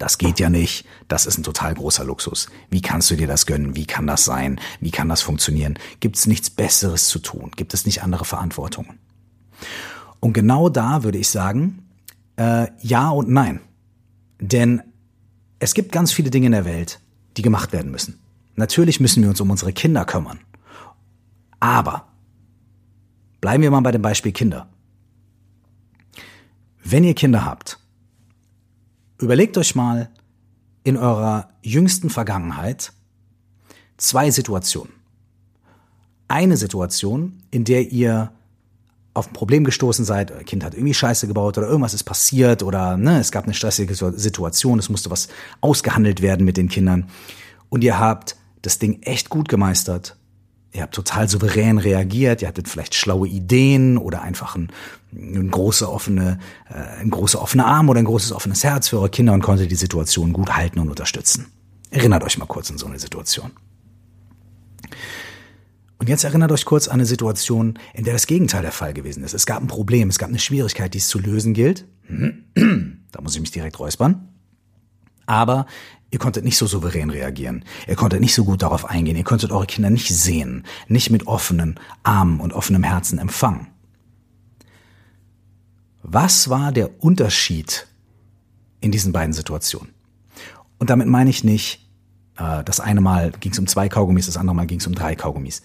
das 0.01 0.17
geht 0.17 0.41
ja 0.41 0.49
nicht. 0.49 0.87
Das 1.09 1.27
ist 1.27 1.37
ein 1.37 1.43
total 1.43 1.75
großer 1.75 2.05
Luxus. 2.05 2.49
Wie 2.71 2.81
kannst 2.81 3.11
du 3.11 3.17
dir 3.17 3.27
das 3.27 3.45
gönnen? 3.45 3.77
Wie 3.77 3.85
kann 3.85 4.07
das 4.07 4.25
sein? 4.25 4.59
Wie 4.81 4.91
kann 4.91 5.11
das 5.11 5.21
funktionieren? 5.21 5.79
Gibt 6.01 6.17
es 6.17 6.27
nichts 6.27 6.49
Besseres 6.49 7.07
zu 7.07 7.19
tun? 7.19 7.51
Gibt 7.55 7.75
es 7.75 7.85
nicht 7.85 8.03
andere 8.03 8.25
Verantwortungen? 8.25 8.99
Und 10.19 10.33
genau 10.33 10.71
da 10.71 11.03
würde 11.03 11.19
ich 11.19 11.29
sagen, 11.29 11.87
äh, 12.37 12.69
ja 12.81 13.11
und 13.11 13.29
nein. 13.29 13.61
Denn 14.41 14.81
es 15.59 15.75
gibt 15.75 15.93
ganz 15.93 16.13
viele 16.13 16.31
Dinge 16.31 16.47
in 16.47 16.53
der 16.53 16.65
Welt, 16.65 16.99
die 17.37 17.43
gemacht 17.43 17.75
werden 17.75 17.91
müssen. 17.91 18.19
Natürlich 18.57 19.01
müssen 19.01 19.23
wir 19.23 19.29
uns 19.29 19.43
um 19.43 19.51
unsere 19.51 19.75
Kinder 19.75 20.07
kümmern. 20.07 20.41
Aber 21.61 22.09
bleiben 23.43 23.63
wir 23.63 23.71
mal 23.71 23.81
bei 23.83 23.93
dem 23.93 24.01
Beispiel 24.01 24.33
Kinder. 24.33 24.67
Wenn 26.83 27.05
ihr 27.05 27.15
Kinder 27.15 27.45
habt, 27.45 27.80
Überlegt 29.21 29.59
euch 29.59 29.75
mal 29.75 30.09
in 30.83 30.97
eurer 30.97 31.51
jüngsten 31.63 32.09
Vergangenheit 32.09 32.93
zwei 33.99 34.31
Situationen. 34.31 34.93
Eine 36.27 36.57
Situation, 36.57 37.43
in 37.51 37.65
der 37.65 37.93
ihr 37.93 38.33
auf 39.13 39.27
ein 39.29 39.33
Problem 39.33 39.65
gestoßen 39.65 40.05
seid, 40.05 40.31
euer 40.31 40.45
Kind 40.45 40.65
hat 40.65 40.75
irgendwie 40.75 40.95
Scheiße 40.95 41.27
gebaut 41.27 41.59
oder 41.59 41.67
irgendwas 41.67 41.93
ist 41.93 42.05
passiert 42.05 42.63
oder 42.63 42.97
ne, 42.97 43.19
es 43.19 43.33
gab 43.33 43.45
eine 43.45 43.55
stressige 43.55 43.95
Situation, 43.95 44.79
es 44.79 44.89
musste 44.89 45.11
was 45.11 45.29
ausgehandelt 45.61 46.23
werden 46.23 46.47
mit 46.47 46.57
den 46.57 46.69
Kindern 46.69 47.11
und 47.69 47.85
ihr 47.85 47.99
habt 47.99 48.37
das 48.63 48.79
Ding 48.79 49.03
echt 49.03 49.29
gut 49.29 49.49
gemeistert 49.49 50.17
ihr 50.73 50.83
habt 50.83 50.95
total 50.95 51.29
souverän 51.29 51.79
reagiert, 51.79 52.43
ihr 52.43 52.49
hattet 52.49 52.69
vielleicht 52.69 52.95
schlaue 52.95 53.29
Ideen 53.29 53.99
oder 53.99 54.23
einfach 54.23 54.55
ein, 54.55 54.71
ein 55.13 55.51
große 55.51 55.91
offene, 55.91 56.39
äh, 56.69 57.01
ein 57.01 57.11
großer 57.11 57.41
offener 57.41 57.67
Arm 57.67 57.89
oder 57.89 57.99
ein 57.99 58.05
großes 58.05 58.33
offenes 58.33 58.63
Herz 58.63 58.89
für 58.89 58.99
eure 58.99 59.11
Kinder 59.11 59.33
und 59.33 59.43
konntet 59.43 59.71
die 59.71 59.77
Situation 59.77 60.33
gut 60.33 60.57
halten 60.57 60.79
und 60.79 60.89
unterstützen. 60.89 61.47
Erinnert 61.91 62.23
euch 62.23 62.39
mal 62.39 62.47
kurz 62.47 62.71
an 62.71 62.79
so 62.79 62.87
eine 62.87 62.99
Situation. 62.99 63.51
Und 65.99 66.09
jetzt 66.09 66.25
erinnert 66.25 66.51
euch 66.53 66.65
kurz 66.65 66.89
an 66.89 66.95
eine 66.95 67.05
Situation, 67.05 67.79
in 67.93 68.05
der 68.05 68.15
das 68.15 68.27
Gegenteil 68.27 68.63
der 68.63 68.73
Fall 68.73 68.95
gewesen 68.95 69.23
ist. 69.23 69.35
Es 69.35 69.45
gab 69.45 69.61
ein 69.61 69.67
Problem, 69.67 70.09
es 70.09 70.19
gab 70.19 70.31
eine 70.31 70.39
Schwierigkeit, 70.39 70.95
die 70.95 70.99
es 70.99 71.09
zu 71.09 71.19
lösen 71.19 71.53
gilt. 71.55 71.87
Da 73.13 73.21
muss 73.21 73.35
ich 73.35 73.41
mich 73.41 73.51
direkt 73.51 73.81
räuspern. 73.81 74.29
Aber 75.27 75.67
Ihr 76.11 76.19
konntet 76.19 76.45
nicht 76.45 76.57
so 76.57 76.67
souverän 76.67 77.11
reagieren. 77.11 77.65
Ihr 77.87 77.95
konntet 77.95 78.21
nicht 78.21 78.35
so 78.35 78.45
gut 78.45 78.63
darauf 78.63 78.85
eingehen. 78.85 79.17
Ihr 79.17 79.25
konntet 79.25 79.53
eure 79.53 79.67
Kinder 79.67 79.91
nicht 79.91 80.09
sehen, 80.09 80.65
nicht 80.89 81.11
mit 81.11 81.27
offenen 81.27 81.79
Armen 82.03 82.41
und 82.41 82.53
offenem 82.53 82.83
Herzen 82.83 83.19
empfangen. 83.19 83.69
Was 86.03 86.49
war 86.51 86.73
der 86.73 87.03
Unterschied 87.03 87.87
in 88.81 88.91
diesen 88.91 89.13
beiden 89.13 89.33
Situationen? 89.33 89.93
Und 90.79 90.91
damit 90.91 91.07
meine 91.07 91.31
ich 91.31 91.45
nicht, 91.45 91.89
äh, 92.37 92.65
das 92.65 92.81
eine 92.81 93.01
Mal 93.01 93.31
ging 93.39 93.53
es 93.53 93.59
um 93.59 93.67
zwei 93.69 93.89
Kaugummis, 93.89 94.27
das 94.27 94.37
andere 94.37 94.57
Mal 94.57 94.67
ging 94.67 94.81
es 94.81 94.87
um 94.87 94.95
drei 94.95 95.15
Kaugummis. 95.15 95.63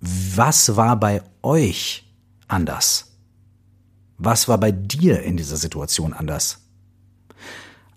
Was 0.00 0.76
war 0.76 0.98
bei 0.98 1.22
euch 1.42 2.10
anders? 2.48 3.12
Was 4.18 4.48
war 4.48 4.58
bei 4.58 4.72
dir 4.72 5.22
in 5.22 5.36
dieser 5.36 5.56
Situation 5.56 6.12
anders? 6.12 6.58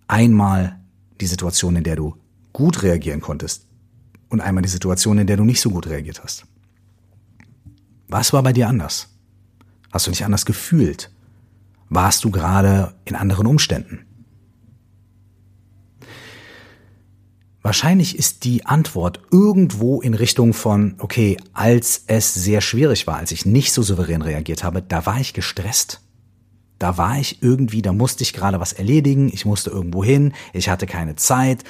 Einmal 0.07 0.78
die 1.21 1.27
Situation, 1.27 1.75
in 1.75 1.83
der 1.83 1.95
du 1.95 2.15
gut 2.53 2.83
reagieren 2.83 3.21
konntest 3.21 3.67
und 4.29 4.41
einmal 4.41 4.61
die 4.61 4.69
Situation, 4.69 5.17
in 5.17 5.27
der 5.27 5.37
du 5.37 5.43
nicht 5.43 5.61
so 5.61 5.69
gut 5.69 5.87
reagiert 5.87 6.23
hast. 6.23 6.45
Was 8.07 8.33
war 8.33 8.43
bei 8.43 8.53
dir 8.53 8.67
anders? 8.67 9.09
Hast 9.91 10.07
du 10.07 10.11
dich 10.11 10.25
anders 10.25 10.45
gefühlt? 10.45 11.11
Warst 11.89 12.23
du 12.23 12.31
gerade 12.31 12.93
in 13.05 13.15
anderen 13.15 13.47
Umständen? 13.47 14.05
Wahrscheinlich 17.61 18.17
ist 18.17 18.45
die 18.45 18.65
Antwort 18.65 19.19
irgendwo 19.31 20.01
in 20.01 20.13
Richtung 20.13 20.53
von, 20.53 20.95
okay, 20.99 21.37
als 21.53 22.03
es 22.07 22.33
sehr 22.33 22.61
schwierig 22.61 23.05
war, 23.05 23.17
als 23.17 23.31
ich 23.31 23.45
nicht 23.45 23.73
so 23.73 23.81
souverän 23.81 24.21
reagiert 24.21 24.63
habe, 24.63 24.81
da 24.81 25.05
war 25.05 25.19
ich 25.19 25.33
gestresst. 25.33 26.01
Da 26.79 26.97
war 26.97 27.19
ich 27.19 27.43
irgendwie, 27.43 27.81
da 27.81 27.93
musste 27.93 28.23
ich 28.23 28.33
gerade 28.33 28.59
was 28.59 28.73
erledigen, 28.73 29.29
ich 29.31 29.45
musste 29.45 29.69
irgendwo 29.69 30.03
hin, 30.03 30.33
ich 30.53 30.69
hatte 30.69 30.87
keine 30.87 31.15
Zeit, 31.15 31.63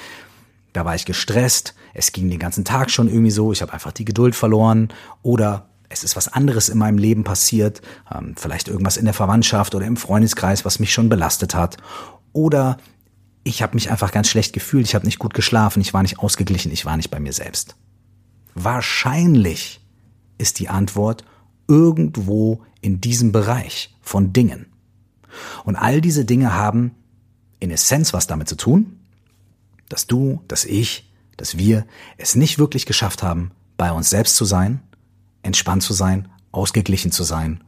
da 0.72 0.84
war 0.84 0.94
ich 0.94 1.04
gestresst, 1.04 1.74
es 1.94 2.12
ging 2.12 2.30
den 2.30 2.38
ganzen 2.38 2.64
Tag 2.64 2.90
schon 2.90 3.08
irgendwie 3.08 3.32
so, 3.32 3.52
ich 3.52 3.60
habe 3.60 3.72
einfach 3.72 3.92
die 3.92 4.04
Geduld 4.04 4.36
verloren 4.36 4.88
oder 5.22 5.66
es 5.88 6.04
ist 6.04 6.14
was 6.14 6.28
anderes 6.28 6.68
in 6.68 6.78
meinem 6.78 6.98
Leben 6.98 7.24
passiert, 7.24 7.82
ähm, 8.14 8.34
vielleicht 8.36 8.68
irgendwas 8.68 8.96
in 8.96 9.04
der 9.04 9.14
Verwandtschaft 9.14 9.74
oder 9.74 9.86
im 9.86 9.96
Freundeskreis, 9.96 10.64
was 10.64 10.78
mich 10.78 10.92
schon 10.92 11.08
belastet 11.08 11.54
hat 11.54 11.76
oder 12.32 12.78
ich 13.42 13.62
habe 13.62 13.74
mich 13.74 13.90
einfach 13.90 14.12
ganz 14.12 14.28
schlecht 14.28 14.52
gefühlt, 14.52 14.86
ich 14.86 14.94
habe 14.94 15.06
nicht 15.06 15.18
gut 15.18 15.34
geschlafen, 15.34 15.80
ich 15.80 15.92
war 15.92 16.02
nicht 16.02 16.18
ausgeglichen, 16.18 16.70
ich 16.72 16.84
war 16.84 16.96
nicht 16.96 17.10
bei 17.10 17.18
mir 17.18 17.32
selbst. 17.32 17.74
Wahrscheinlich 18.54 19.80
ist 20.38 20.58
die 20.58 20.68
Antwort 20.68 21.24
irgendwo 21.66 22.62
in 22.80 23.00
diesem 23.00 23.32
Bereich 23.32 23.94
von 24.02 24.32
Dingen. 24.32 24.66
Und 25.64 25.76
all 25.76 26.00
diese 26.00 26.24
Dinge 26.24 26.54
haben 26.54 26.94
in 27.58 27.70
Essenz 27.70 28.12
was 28.12 28.26
damit 28.26 28.48
zu 28.48 28.56
tun, 28.56 29.00
dass 29.88 30.06
du, 30.06 30.42
dass 30.48 30.64
ich, 30.64 31.10
dass 31.36 31.58
wir 31.58 31.86
es 32.16 32.34
nicht 32.34 32.58
wirklich 32.58 32.86
geschafft 32.86 33.22
haben, 33.22 33.50
bei 33.76 33.92
uns 33.92 34.10
selbst 34.10 34.36
zu 34.36 34.44
sein, 34.44 34.80
entspannt 35.42 35.82
zu 35.82 35.92
sein, 35.92 36.28
ausgeglichen 36.52 37.12
zu 37.12 37.22
sein 37.22 37.62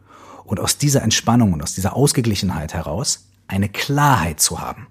und 0.44 0.60
aus 0.60 0.78
dieser 0.78 1.02
Entspannung 1.02 1.52
und 1.52 1.62
aus 1.62 1.74
dieser 1.74 1.96
Ausgeglichenheit 1.96 2.74
heraus 2.74 3.28
eine 3.48 3.68
Klarheit 3.68 4.40
zu 4.40 4.60
haben. 4.60 4.86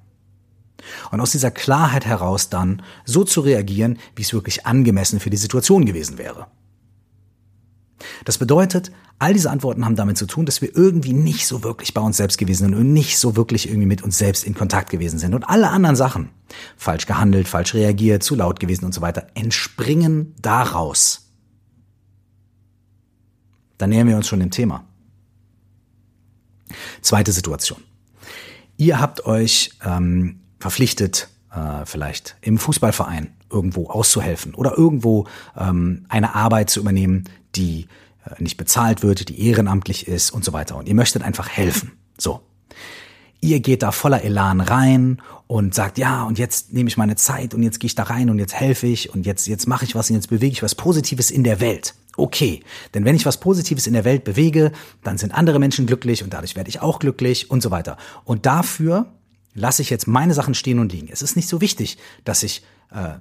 Und 1.12 1.22
aus 1.22 1.32
dieser 1.32 1.52
Klarheit 1.52 2.06
heraus 2.06 2.50
dann 2.50 2.82
so 3.06 3.24
zu 3.24 3.42
reagieren, 3.42 4.00
wie 4.16 4.24
es 4.24 4.34
wirklich 4.34 4.66
angemessen 4.66 5.20
für 5.20 5.30
die 5.30 5.38
Situation 5.38 5.86
gewesen 5.86 6.18
wäre. 6.18 6.48
Das 8.26 8.38
bedeutet, 8.38 8.92
all 9.20 9.34
diese 9.34 9.52
Antworten 9.52 9.86
haben 9.86 9.96
damit 9.96 10.18
zu 10.18 10.26
tun, 10.26 10.46
dass 10.46 10.62
wir 10.62 10.76
irgendwie 10.76 11.14
nicht 11.14 11.46
so 11.46 11.64
wirklich 11.64 11.94
bei 11.94 12.02
uns 12.02 12.18
selbst 12.18 12.38
gewesen 12.38 12.66
sind 12.66 12.76
und 12.76 12.92
nicht 12.92 13.20
so 13.20 13.36
wirklich 13.36 13.68
irgendwie 13.68 13.88
mit 13.88 14.02
uns 14.02 14.18
selbst 14.18 14.44
in 14.44 14.56
Kontakt 14.56 14.90
gewesen 14.90 15.20
sind. 15.20 15.36
Und 15.36 15.44
alle 15.44 15.70
anderen 15.70 15.96
Sachen, 15.96 16.30
falsch 16.78 17.06
gehandelt, 17.06 17.48
falsch 17.48 17.74
reagiert, 17.74 18.24
zu 18.24 18.36
laut 18.36 18.60
gewesen 18.60 18.86
und 18.86 18.94
so 18.94 19.02
weiter, 19.02 19.28
entspringen 19.36 20.36
daraus. 20.42 21.30
Dann 23.78 23.90
nähern 23.90 24.08
wir 24.08 24.16
uns 24.16 24.28
schon 24.28 24.40
dem 24.40 24.52
Thema. 24.52 24.86
Zweite 27.02 27.32
Situation. 27.32 27.82
Ihr 28.78 29.00
habt 29.00 29.26
euch 29.26 29.72
ähm, 29.84 30.40
verpflichtet, 30.60 31.30
äh, 31.54 31.86
vielleicht 31.86 32.38
im 32.42 32.58
Fußballverein 32.58 33.34
irgendwo 33.52 33.90
auszuhelfen 33.90 34.54
oder 34.56 34.78
irgendwo 34.78 35.28
ähm, 35.58 36.06
eine 36.10 36.36
Arbeit 36.36 36.70
zu 36.70 36.80
übernehmen, 36.80 37.26
die 37.56 37.88
äh, 38.26 38.42
nicht 38.42 38.58
bezahlt 38.58 39.04
wird, 39.04 39.30
die 39.30 39.48
ehrenamtlich 39.48 40.08
ist 40.08 40.32
und 40.32 40.46
so 40.46 40.54
weiter. 40.54 40.78
Und 40.78 40.88
ihr 40.88 40.96
möchtet 40.96 41.24
einfach 41.24 41.50
helfen. 41.50 41.94
So. 42.18 42.42
Ihr 43.42 43.60
geht 43.60 43.82
da 43.82 43.92
voller 43.92 44.24
Elan 44.24 44.62
rein 44.62 45.22
und 45.48 45.74
sagt, 45.74 45.98
ja, 45.98 46.24
und 46.24 46.38
jetzt 46.38 46.74
nehme 46.74 46.88
ich 46.88 46.98
meine 46.98 47.16
Zeit 47.16 47.56
und 47.56 47.64
jetzt 47.64 47.80
gehe 47.80 47.88
ich 47.88 47.96
da 47.96 48.04
rein 48.04 48.30
und 48.30 48.38
jetzt 48.38 48.54
helfe 48.54 48.86
ich 48.86 49.14
und 49.14 49.26
jetzt, 49.26 49.48
jetzt 49.48 49.68
mache 49.68 49.84
ich 49.84 49.96
was 49.96 50.10
und 50.12 50.16
jetzt 50.16 50.30
bewege 50.30 50.54
ich 50.54 50.62
was 50.62 50.76
Positives 50.76 51.32
in 51.32 51.44
der 51.44 51.60
Welt. 51.60 51.96
Okay, 52.18 52.62
denn 52.94 53.06
wenn 53.06 53.16
ich 53.16 53.26
was 53.26 53.40
Positives 53.40 53.88
in 53.88 53.94
der 53.94 54.06
Welt 54.06 54.24
bewege, 54.24 54.72
dann 55.04 55.18
sind 55.18 55.34
andere 55.34 55.60
Menschen 55.60 55.88
glücklich 55.88 56.24
und 56.24 56.34
dadurch 56.34 56.56
werde 56.56 56.70
ich 56.70 56.82
auch 56.82 57.00
glücklich 57.00 57.50
und 57.50 57.64
so 57.64 57.72
weiter. 57.72 57.98
Und 58.26 58.46
dafür 58.46 59.08
lasse 59.54 59.82
ich 59.82 59.90
jetzt 59.90 60.08
meine 60.08 60.34
Sachen 60.34 60.54
stehen 60.54 60.80
und 60.80 60.92
liegen. 60.92 61.10
Es 61.12 61.22
ist 61.22 61.36
nicht 61.36 61.48
so 61.48 61.62
wichtig, 61.62 61.98
dass 62.24 62.44
ich 62.44 62.64
äh, 62.92 63.16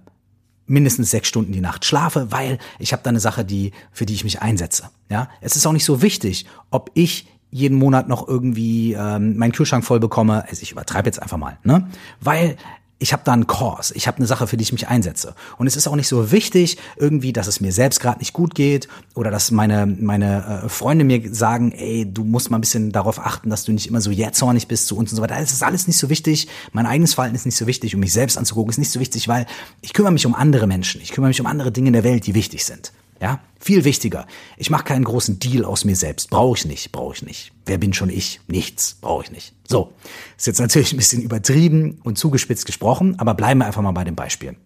mindestens 0.71 1.11
sechs 1.11 1.29
Stunden 1.29 1.53
die 1.53 1.61
Nacht 1.61 1.85
schlafe, 1.85 2.31
weil 2.31 2.59
ich 2.79 2.93
habe 2.93 3.03
da 3.03 3.11
eine 3.11 3.21
Sache, 3.21 3.45
die 3.45 3.73
für 3.93 4.07
die 4.07 4.15
ich 4.15 4.25
mich 4.25 4.41
einsetze. 4.41 4.85
Ja, 5.11 5.29
es 5.41 5.57
ist 5.57 5.67
auch 5.67 5.73
nicht 5.73 5.85
so 5.85 6.01
wichtig, 6.01 6.47
ob 6.71 6.91
ich 6.95 7.27
jeden 7.51 7.77
Monat 7.77 8.09
noch 8.09 8.29
irgendwie 8.29 8.93
ähm, 8.93 9.37
meinen 9.37 9.51
Kühlschrank 9.51 9.85
voll 9.85 9.99
bekomme. 9.99 10.45
Also 10.49 10.63
ich 10.63 10.71
übertreibe 10.71 11.09
jetzt 11.09 11.21
einfach 11.21 11.37
mal, 11.37 11.59
ne? 11.65 11.89
Weil 12.21 12.57
ich 13.01 13.15
habe 13.15 13.23
da 13.25 13.33
einen 13.33 13.47
Kurs, 13.47 13.93
ich 13.93 14.07
habe 14.07 14.19
eine 14.19 14.27
Sache, 14.27 14.47
für 14.47 14.59
die 14.59 14.63
ich 14.63 14.73
mich 14.73 14.87
einsetze. 14.89 15.35
Und 15.57 15.67
es 15.67 15.75
ist 15.75 15.89
auch 15.89 15.97
nicht 15.97 16.07
so 16.07 16.31
wichtig, 16.31 16.77
irgendwie, 16.97 17.33
dass 17.33 17.47
es 17.47 17.61
mir 17.61 17.73
selbst 17.73 17.99
gerade 17.99 18.19
nicht 18.19 18.35
gut 18.35 18.55
geht 18.55 18.89
oder 19.15 19.31
dass 19.31 19.51
meine, 19.51 19.87
meine 19.87 20.63
äh, 20.65 20.69
Freunde 20.69 21.05
mir 21.05 21.35
sagen, 21.35 21.73
ey, 21.73 22.07
du 22.07 22.25
musst 22.25 22.51
mal 22.51 22.59
ein 22.59 22.61
bisschen 22.61 22.93
darauf 22.93 23.19
achten, 23.19 23.49
dass 23.49 23.65
du 23.65 23.73
nicht 23.73 23.87
immer 23.87 24.03
so 24.03 24.11
jähzornig 24.11 24.69
bist 24.69 24.87
zu 24.87 24.99
uns 24.99 25.11
und 25.11 25.17
so 25.17 25.23
weiter. 25.23 25.37
Das 25.41 25.51
ist 25.51 25.63
alles 25.63 25.87
nicht 25.87 25.97
so 25.97 26.11
wichtig. 26.11 26.49
Mein 26.73 26.85
eigenes 26.85 27.15
Verhalten 27.15 27.35
ist 27.35 27.47
nicht 27.47 27.57
so 27.57 27.67
wichtig, 27.67 27.95
um 27.95 28.01
mich 28.01 28.13
selbst 28.13 28.37
anzugucken, 28.37 28.71
ist 28.71 28.79
nicht 28.79 28.93
so 28.93 29.01
wichtig, 29.01 29.29
weil 29.29 29.47
ich 29.81 29.95
kümmere 29.95 30.13
mich 30.13 30.27
um 30.27 30.35
andere 30.35 30.67
Menschen. 30.67 31.01
Ich 31.01 31.13
kümmere 31.13 31.29
mich 31.29 31.41
um 31.41 31.47
andere 31.47 31.73
Dinge 31.73 31.89
in 31.89 31.95
der 31.95 32.05
Welt, 32.05 32.27
die 32.27 32.35
wichtig 32.35 32.67
sind. 32.67 32.93
Ja, 33.21 33.41
viel 33.59 33.85
wichtiger. 33.85 34.27
Ich 34.57 34.71
mache 34.71 34.85
keinen 34.85 35.05
großen 35.05 35.39
Deal 35.39 35.67
aus 35.67 35.85
mir 35.85 35.95
selbst. 35.95 36.31
Brauche 36.31 36.57
ich 36.57 36.65
nicht, 36.65 36.91
brauche 36.91 37.15
ich 37.15 37.23
nicht. 37.23 37.53
Wer 37.67 37.77
bin 37.77 37.93
schon 37.93 38.09
ich? 38.09 38.41
Nichts, 38.47 38.97
brauche 39.01 39.25
ich 39.25 39.31
nicht. 39.31 39.55
So, 39.69 39.93
ist 40.39 40.47
jetzt 40.47 40.59
natürlich 40.59 40.95
ein 40.95 40.97
bisschen 40.97 41.21
übertrieben 41.21 42.01
und 42.03 42.17
zugespitzt 42.17 42.65
gesprochen, 42.65 43.19
aber 43.19 43.35
bleiben 43.35 43.61
wir 43.61 43.67
einfach 43.67 43.83
mal 43.83 43.93
bei 43.93 44.05
dem 44.05 44.17
Beispiel. 44.17 44.57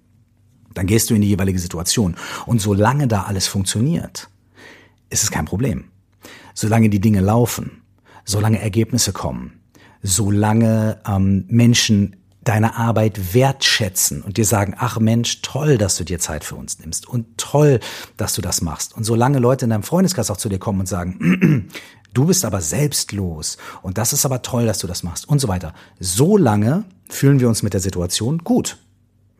Dann 0.73 0.87
gehst 0.87 1.11
du 1.11 1.15
in 1.15 1.23
die 1.23 1.29
jeweilige 1.29 1.59
Situation 1.59 2.15
und 2.47 2.61
solange 2.61 3.09
da 3.09 3.25
alles 3.25 3.49
funktioniert, 3.49 4.29
ist 5.11 5.25
es 5.25 5.33
kein 5.33 5.45
Problem. 5.47 5.87
Solange 6.55 6.89
die 6.89 7.01
Dinge 7.01 7.21
laufen, 7.21 7.83
solange 8.25 8.61
Ergebnisse 8.61 9.13
kommen, 9.13 9.61
solange 10.03 11.01
ähm, 11.09 11.45
Menschen 11.49 12.17
deine 12.45 12.77
Arbeit 12.77 13.35
wertschätzen 13.35 14.23
und 14.23 14.37
dir 14.37 14.45
sagen, 14.45 14.75
ach 14.79 14.99
Mensch, 14.99 15.43
toll, 15.43 15.79
dass 15.79 15.97
du 15.97 16.05
dir 16.05 16.19
Zeit 16.19 16.45
für 16.45 16.57
uns 16.57 16.79
nimmst 16.79 17.09
und 17.09 17.39
toll, 17.39 17.81
dass 18.17 18.35
du 18.35 18.43
das 18.43 18.61
machst. 18.61 18.97
Und 18.97 19.05
solange 19.05 19.39
Leute 19.39 19.65
in 19.65 19.71
deinem 19.71 19.83
Freundeskreis 19.83 20.31
auch 20.31 20.37
zu 20.37 20.49
dir 20.49 20.59
kommen 20.59 20.81
und 20.81 20.87
sagen, 20.87 21.69
du 22.15 22.27
bist 22.27 22.45
aber 22.45 22.61
selbstlos 22.61 23.57
und 23.83 23.99
das 23.99 24.13
ist 24.13 24.25
aber 24.25 24.43
toll, 24.43 24.67
dass 24.67 24.79
du 24.79 24.87
das 24.87 25.03
machst 25.03 25.29
und 25.29 25.41
so 25.41 25.49
weiter. 25.49 25.75
Solange 25.99 26.85
fühlen 27.09 27.41
wir 27.41 27.49
uns 27.49 27.63
mit 27.63 27.73
der 27.73 27.81
Situation 27.81 28.39
gut. 28.39 28.79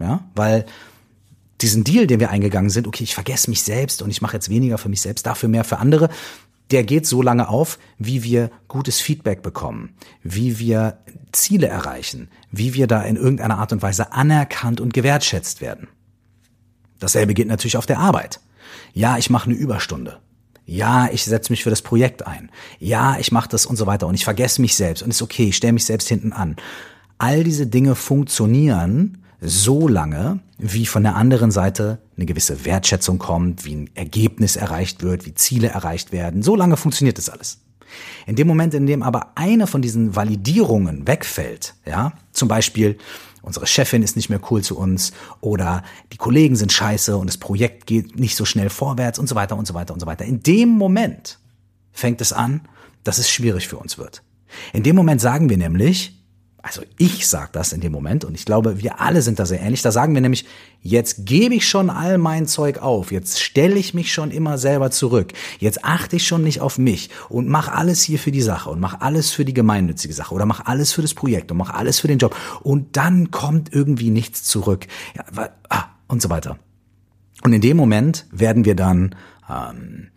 Ja, 0.01 0.25
weil 0.35 0.67
diesen 1.61 1.85
Deal, 1.85 2.07
den 2.07 2.21
wir 2.21 2.31
eingegangen 2.31 2.69
sind, 2.69 2.87
okay, 2.87 3.05
ich 3.05 3.15
vergesse 3.15 3.49
mich 3.49 3.63
selbst 3.63 4.03
und 4.03 4.11
ich 4.11 4.21
mache 4.21 4.35
jetzt 4.35 4.49
weniger 4.49 4.77
für 4.77 4.89
mich 4.89 5.01
selbst, 5.01 5.25
dafür 5.25 5.49
mehr 5.49 5.65
für 5.65 5.79
andere, 5.79 6.09
der 6.71 6.85
geht 6.85 7.07
so 7.07 7.23
lange 7.23 7.49
auf, 7.49 7.79
wie 7.99 8.23
wir 8.23 8.51
gutes 8.69 9.01
Feedback 9.01 9.43
bekommen, 9.43 9.95
wie 10.23 10.59
wir 10.59 10.99
Ziele 11.33 11.67
erreichen, 11.67 12.29
wie 12.51 12.75
wir 12.75 12.87
da 12.87 13.03
in 13.03 13.17
irgendeiner 13.17 13.59
Art 13.59 13.73
und 13.73 13.83
Weise 13.83 14.13
anerkannt 14.13 14.81
und 14.81 14.95
gewertschätzt 14.95 15.61
werden. 15.61 15.89
Dasselbe 16.99 17.35
geht 17.35 17.49
natürlich 17.49 17.77
auf 17.77 17.87
der 17.87 17.99
Arbeit. 17.99 18.41
Ja, 18.93 19.19
ich 19.19 19.31
mache 19.31 19.51
eine 19.51 19.59
Überstunde. 19.59 20.21
Ja, 20.67 21.11
ich 21.13 21.25
setze 21.25 21.53
mich 21.53 21.63
für 21.63 21.71
das 21.71 21.83
Projekt 21.83 22.27
ein. 22.27 22.51
Ja, 22.79 23.19
ich 23.19 23.31
mache 23.31 23.49
das 23.51 23.67
und 23.67 23.77
so 23.77 23.87
weiter 23.87 24.07
und 24.07 24.15
ich 24.15 24.25
vergesse 24.25 24.63
mich 24.63 24.75
selbst 24.75 25.03
und 25.03 25.11
ist 25.11 25.21
okay, 25.21 25.49
ich 25.49 25.57
stelle 25.57 25.75
mich 25.75 25.85
selbst 25.85 26.09
hinten 26.09 26.33
an. 26.33 26.57
All 27.19 27.45
diese 27.45 27.67
Dinge 27.67 27.95
funktionieren, 27.95 29.24
so 29.45 29.89
lange, 29.89 30.41
wie 30.59 30.87
von 30.87 31.03
der 31.03 31.17
anderen 31.17 31.51
Seite 31.51 31.99
eine 32.17 32.27
gewisse 32.27 32.65
Wertschätzung 32.65 33.19
kommt, 33.19 33.65
wie 33.65 33.75
ein 33.75 33.91
Ergebnis 33.95 34.57
erreicht 34.57 35.03
wird, 35.03 35.27
wie 35.27 35.35
Ziele 35.35 35.69
erreicht 35.69 36.13
werden. 36.13 36.43
So 36.43 36.57
lange 36.57 36.77
funktioniert 36.77 37.19
das 37.19 37.29
alles. 37.29 37.61
In 38.27 38.37
dem 38.37 38.47
Moment, 38.47 38.75
in 38.75 38.87
dem 38.87 39.03
aber 39.03 39.33
eine 39.35 39.67
von 39.67 39.83
diesen 39.83 40.17
Validierungen 40.17 41.07
wegfällt, 41.07 41.75
ja, 41.87 42.13
zum 42.33 42.49
Beispiel 42.49 42.99
unsere 43.43 43.67
Chefin 43.67 44.03
ist 44.03 44.17
nicht 44.17 44.31
mehr 44.31 44.41
cool 44.51 44.63
zu 44.63 44.79
uns 44.79 45.13
oder 45.41 45.83
die 46.13 46.17
Kollegen 46.17 46.57
sind 46.57 46.73
scheiße 46.73 47.17
und 47.17 47.29
das 47.29 47.37
Projekt 47.37 47.87
geht 47.87 48.19
nicht 48.19 48.37
so 48.37 48.45
schnell 48.45 48.71
vorwärts 48.71 49.19
und 49.19 49.29
so 49.29 49.35
weiter 49.35 49.57
und 49.57 49.67
so 49.67 49.75
weiter 49.75 49.93
und 49.93 50.01
so 50.01 50.07
weiter. 50.07 50.25
In 50.25 50.43
dem 50.43 50.71
Moment 50.71 51.39
fängt 51.93 52.21
es 52.21 52.33
an, 52.33 52.63
dass 53.05 53.19
es 53.19 53.31
schwierig 53.31 53.69
für 53.69 53.77
uns 53.77 53.99
wird. 53.99 54.23
In 54.73 54.83
dem 54.83 54.97
Moment 54.97 55.21
sagen 55.21 55.51
wir 55.51 55.59
nämlich, 55.59 56.24
also 56.65 56.81
ich 56.97 57.29
sage 57.29 57.51
das 57.53 57.75
in 57.75 57.83
dem 57.83 57.93
Moment 57.93 58.25
und 58.25 58.35
ich 58.35 58.47
glaube, 58.47 58.83
wir 58.83 58.99
alle 58.99 59.21
sind 59.21 59.39
da 59.39 59.45
sehr 59.45 59.61
ähnlich. 59.61 59.83
Da 59.83 59.93
sagen 59.93 60.15
wir 60.15 60.23
nämlich, 60.23 60.47
jetzt 60.81 61.27
gebe 61.27 61.55
ich 61.55 61.69
schon 61.69 61.91
all 61.91 62.17
mein 62.17 62.47
Zeug 62.47 62.79
auf, 62.79 63.13
jetzt 63.13 63.43
stelle 63.43 63.75
ich 63.75 63.93
mich 63.93 64.15
schon 64.15 64.31
immer 64.31 64.57
selber 64.57 64.91
zurück, 64.91 65.35
jetzt 65.59 65.85
achte 65.85 66.17
ich 66.17 66.27
schon 66.27 66.43
nicht 66.43 66.63
auf 66.63 66.79
mich 66.79 67.11
und 67.29 67.49
mach 67.49 67.69
alles 67.69 68.01
hier 68.03 68.19
für 68.19 68.33
die 68.33 68.41
Sache 68.41 68.71
und 68.71 68.81
mach 68.81 69.03
alles 69.03 69.31
für 69.31 69.45
die 69.45 69.53
gemeinnützige 69.53 70.15
Sache 70.15 70.35
oder 70.35 70.47
mach 70.47 70.65
alles 70.65 70.91
für 70.91 71.03
das 71.03 71.13
Projekt 71.13 71.53
und 71.53 71.59
mach 71.59 71.69
alles 71.75 72.01
für 72.01 72.09
den 72.09 72.19
Job 72.19 72.35
und 72.63 72.97
dann 72.97 73.31
kommt 73.31 73.75
irgendwie 73.75 74.09
nichts 74.09 74.43
zurück 74.45 74.87
ja, 75.15 75.51
ah, 75.69 75.85
und 76.09 76.23
so 76.23 76.31
weiter. 76.31 76.59
Und 77.43 77.53
in 77.53 77.61
dem 77.61 77.77
Moment 77.77 78.25
werden 78.33 78.65
wir 78.65 78.75
dann, 78.75 79.15
ähm, 79.51 80.09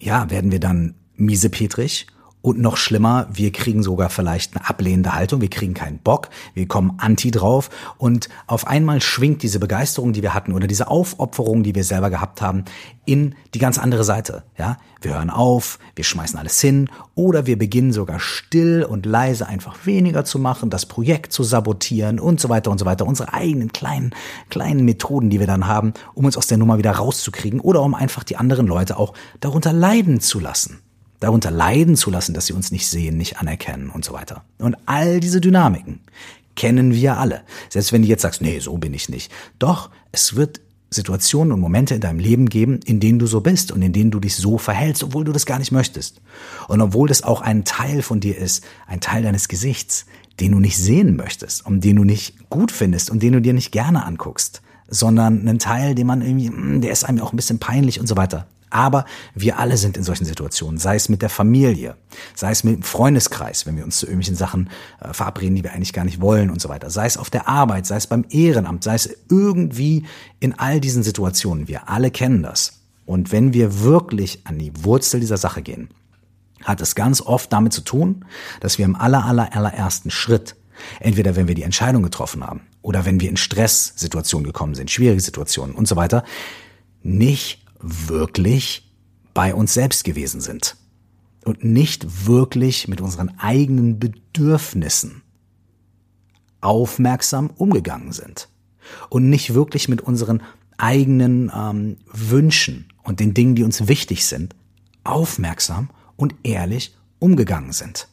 ja, 0.00 0.28
werden 0.28 0.50
wir 0.50 0.58
dann 0.58 0.96
miesepetrig 1.14 2.08
und 2.44 2.60
noch 2.60 2.76
schlimmer, 2.76 3.26
wir 3.32 3.52
kriegen 3.52 3.82
sogar 3.82 4.10
vielleicht 4.10 4.54
eine 4.54 4.68
ablehnende 4.68 5.14
Haltung, 5.14 5.40
wir 5.40 5.48
kriegen 5.48 5.72
keinen 5.72 5.98
Bock, 5.98 6.28
wir 6.52 6.68
kommen 6.68 6.92
anti 6.98 7.30
drauf 7.30 7.70
und 7.96 8.28
auf 8.46 8.66
einmal 8.66 9.00
schwingt 9.00 9.42
diese 9.42 9.58
Begeisterung, 9.58 10.12
die 10.12 10.20
wir 10.20 10.34
hatten 10.34 10.52
oder 10.52 10.66
diese 10.66 10.88
Aufopferung, 10.88 11.62
die 11.62 11.74
wir 11.74 11.84
selber 11.84 12.10
gehabt 12.10 12.42
haben, 12.42 12.66
in 13.06 13.34
die 13.54 13.58
ganz 13.58 13.78
andere 13.78 14.04
Seite. 14.04 14.42
Ja, 14.58 14.76
wir 15.00 15.14
hören 15.14 15.30
auf, 15.30 15.78
wir 15.96 16.04
schmeißen 16.04 16.38
alles 16.38 16.60
hin 16.60 16.90
oder 17.14 17.46
wir 17.46 17.56
beginnen 17.56 17.94
sogar 17.94 18.20
still 18.20 18.84
und 18.84 19.06
leise 19.06 19.46
einfach 19.46 19.86
weniger 19.86 20.26
zu 20.26 20.38
machen, 20.38 20.68
das 20.68 20.84
Projekt 20.84 21.32
zu 21.32 21.44
sabotieren 21.44 22.20
und 22.20 22.40
so 22.40 22.50
weiter 22.50 22.70
und 22.70 22.76
so 22.76 22.84
weiter. 22.84 23.06
Unsere 23.06 23.32
eigenen 23.32 23.72
kleinen, 23.72 24.14
kleinen 24.50 24.84
Methoden, 24.84 25.30
die 25.30 25.40
wir 25.40 25.46
dann 25.46 25.66
haben, 25.66 25.94
um 26.12 26.26
uns 26.26 26.36
aus 26.36 26.46
der 26.46 26.58
Nummer 26.58 26.76
wieder 26.76 26.90
rauszukriegen 26.90 27.60
oder 27.60 27.80
um 27.80 27.94
einfach 27.94 28.22
die 28.22 28.36
anderen 28.36 28.66
Leute 28.66 28.98
auch 28.98 29.14
darunter 29.40 29.72
leiden 29.72 30.20
zu 30.20 30.40
lassen 30.40 30.83
darunter 31.24 31.50
leiden 31.50 31.96
zu 31.96 32.10
lassen, 32.10 32.34
dass 32.34 32.46
sie 32.46 32.52
uns 32.52 32.70
nicht 32.70 32.86
sehen, 32.86 33.16
nicht 33.16 33.38
anerkennen 33.38 33.88
und 33.88 34.04
so 34.04 34.12
weiter. 34.12 34.44
Und 34.58 34.76
all 34.84 35.20
diese 35.20 35.40
Dynamiken 35.40 36.00
kennen 36.54 36.92
wir 36.92 37.16
alle. 37.16 37.40
Selbst 37.70 37.92
wenn 37.92 38.02
du 38.02 38.08
jetzt 38.08 38.22
sagst, 38.22 38.42
nee, 38.42 38.58
so 38.60 38.76
bin 38.76 38.92
ich 38.92 39.08
nicht. 39.08 39.32
Doch, 39.58 39.90
es 40.12 40.36
wird 40.36 40.60
Situationen 40.90 41.52
und 41.52 41.60
Momente 41.60 41.94
in 41.94 42.02
deinem 42.02 42.18
Leben 42.18 42.48
geben, 42.50 42.78
in 42.84 43.00
denen 43.00 43.18
du 43.18 43.26
so 43.26 43.40
bist 43.40 43.72
und 43.72 43.80
in 43.80 43.94
denen 43.94 44.10
du 44.10 44.20
dich 44.20 44.36
so 44.36 44.58
verhältst, 44.58 45.02
obwohl 45.02 45.24
du 45.24 45.32
das 45.32 45.46
gar 45.46 45.58
nicht 45.58 45.72
möchtest. 45.72 46.20
Und 46.68 46.82
obwohl 46.82 47.08
das 47.08 47.22
auch 47.22 47.40
ein 47.40 47.64
Teil 47.64 48.02
von 48.02 48.20
dir 48.20 48.36
ist, 48.36 48.62
ein 48.86 49.00
Teil 49.00 49.22
deines 49.22 49.48
Gesichts, 49.48 50.04
den 50.40 50.52
du 50.52 50.60
nicht 50.60 50.76
sehen 50.76 51.16
möchtest 51.16 51.64
und 51.64 51.84
den 51.84 51.96
du 51.96 52.04
nicht 52.04 52.50
gut 52.50 52.70
findest 52.70 53.10
und 53.10 53.22
den 53.22 53.32
du 53.32 53.40
dir 53.40 53.54
nicht 53.54 53.72
gerne 53.72 54.04
anguckst, 54.04 54.60
sondern 54.88 55.40
einen 55.40 55.58
Teil, 55.58 55.94
den 55.94 56.06
man 56.06 56.20
irgendwie, 56.20 56.48
hm, 56.48 56.82
der 56.82 56.92
ist 56.92 57.04
einem 57.04 57.20
auch 57.20 57.32
ein 57.32 57.36
bisschen 57.36 57.58
peinlich 57.58 57.98
und 57.98 58.06
so 58.06 58.16
weiter. 58.16 58.46
Aber 58.74 59.04
wir 59.36 59.60
alle 59.60 59.76
sind 59.76 59.96
in 59.96 60.02
solchen 60.02 60.24
Situationen, 60.24 60.78
sei 60.78 60.96
es 60.96 61.08
mit 61.08 61.22
der 61.22 61.28
Familie, 61.28 61.96
sei 62.34 62.50
es 62.50 62.64
mit 62.64 62.74
dem 62.74 62.82
Freundeskreis, 62.82 63.66
wenn 63.66 63.76
wir 63.76 63.84
uns 63.84 63.98
zu 63.98 64.06
irgendwelchen 64.06 64.34
Sachen 64.34 64.68
äh, 65.00 65.12
verabreden, 65.12 65.54
die 65.54 65.62
wir 65.62 65.72
eigentlich 65.72 65.92
gar 65.92 66.04
nicht 66.04 66.20
wollen 66.20 66.50
und 66.50 66.60
so 66.60 66.68
weiter, 66.68 66.90
sei 66.90 67.06
es 67.06 67.16
auf 67.16 67.30
der 67.30 67.46
Arbeit, 67.46 67.86
sei 67.86 67.94
es 67.94 68.08
beim 68.08 68.24
Ehrenamt, 68.30 68.82
sei 68.82 68.96
es 68.96 69.16
irgendwie 69.30 70.06
in 70.40 70.58
all 70.58 70.80
diesen 70.80 71.04
Situationen. 71.04 71.68
Wir 71.68 71.88
alle 71.88 72.10
kennen 72.10 72.42
das. 72.42 72.80
Und 73.06 73.30
wenn 73.30 73.52
wir 73.52 73.82
wirklich 73.82 74.40
an 74.42 74.58
die 74.58 74.72
Wurzel 74.82 75.20
dieser 75.20 75.36
Sache 75.36 75.62
gehen, 75.62 75.90
hat 76.64 76.80
es 76.80 76.96
ganz 76.96 77.20
oft 77.20 77.52
damit 77.52 77.72
zu 77.72 77.82
tun, 77.82 78.24
dass 78.58 78.78
wir 78.78 78.86
im 78.86 78.96
aller, 78.96 79.24
aller, 79.24 79.54
allerersten 79.54 80.10
Schritt, 80.10 80.56
entweder 80.98 81.36
wenn 81.36 81.46
wir 81.46 81.54
die 81.54 81.62
Entscheidung 81.62 82.02
getroffen 82.02 82.44
haben 82.44 82.62
oder 82.82 83.04
wenn 83.04 83.20
wir 83.20 83.30
in 83.30 83.36
Stresssituationen 83.36 84.44
gekommen 84.44 84.74
sind, 84.74 84.90
schwierige 84.90 85.20
Situationen 85.20 85.76
und 85.76 85.86
so 85.86 85.94
weiter, 85.94 86.24
nicht 87.04 87.63
wirklich 87.84 88.90
bei 89.34 89.54
uns 89.54 89.74
selbst 89.74 90.04
gewesen 90.04 90.40
sind 90.40 90.76
und 91.44 91.64
nicht 91.64 92.26
wirklich 92.26 92.88
mit 92.88 93.00
unseren 93.00 93.38
eigenen 93.38 93.98
Bedürfnissen 93.98 95.22
aufmerksam 96.60 97.50
umgegangen 97.50 98.12
sind 98.12 98.48
und 99.10 99.28
nicht 99.28 99.54
wirklich 99.54 99.88
mit 99.88 100.00
unseren 100.00 100.42
eigenen 100.78 101.52
ähm, 101.54 101.98
Wünschen 102.10 102.86
und 103.02 103.20
den 103.20 103.34
Dingen, 103.34 103.54
die 103.54 103.64
uns 103.64 103.86
wichtig 103.86 104.24
sind, 104.24 104.54
aufmerksam 105.04 105.90
und 106.16 106.34
ehrlich 106.42 106.96
umgegangen 107.18 107.72
sind. 107.72 108.08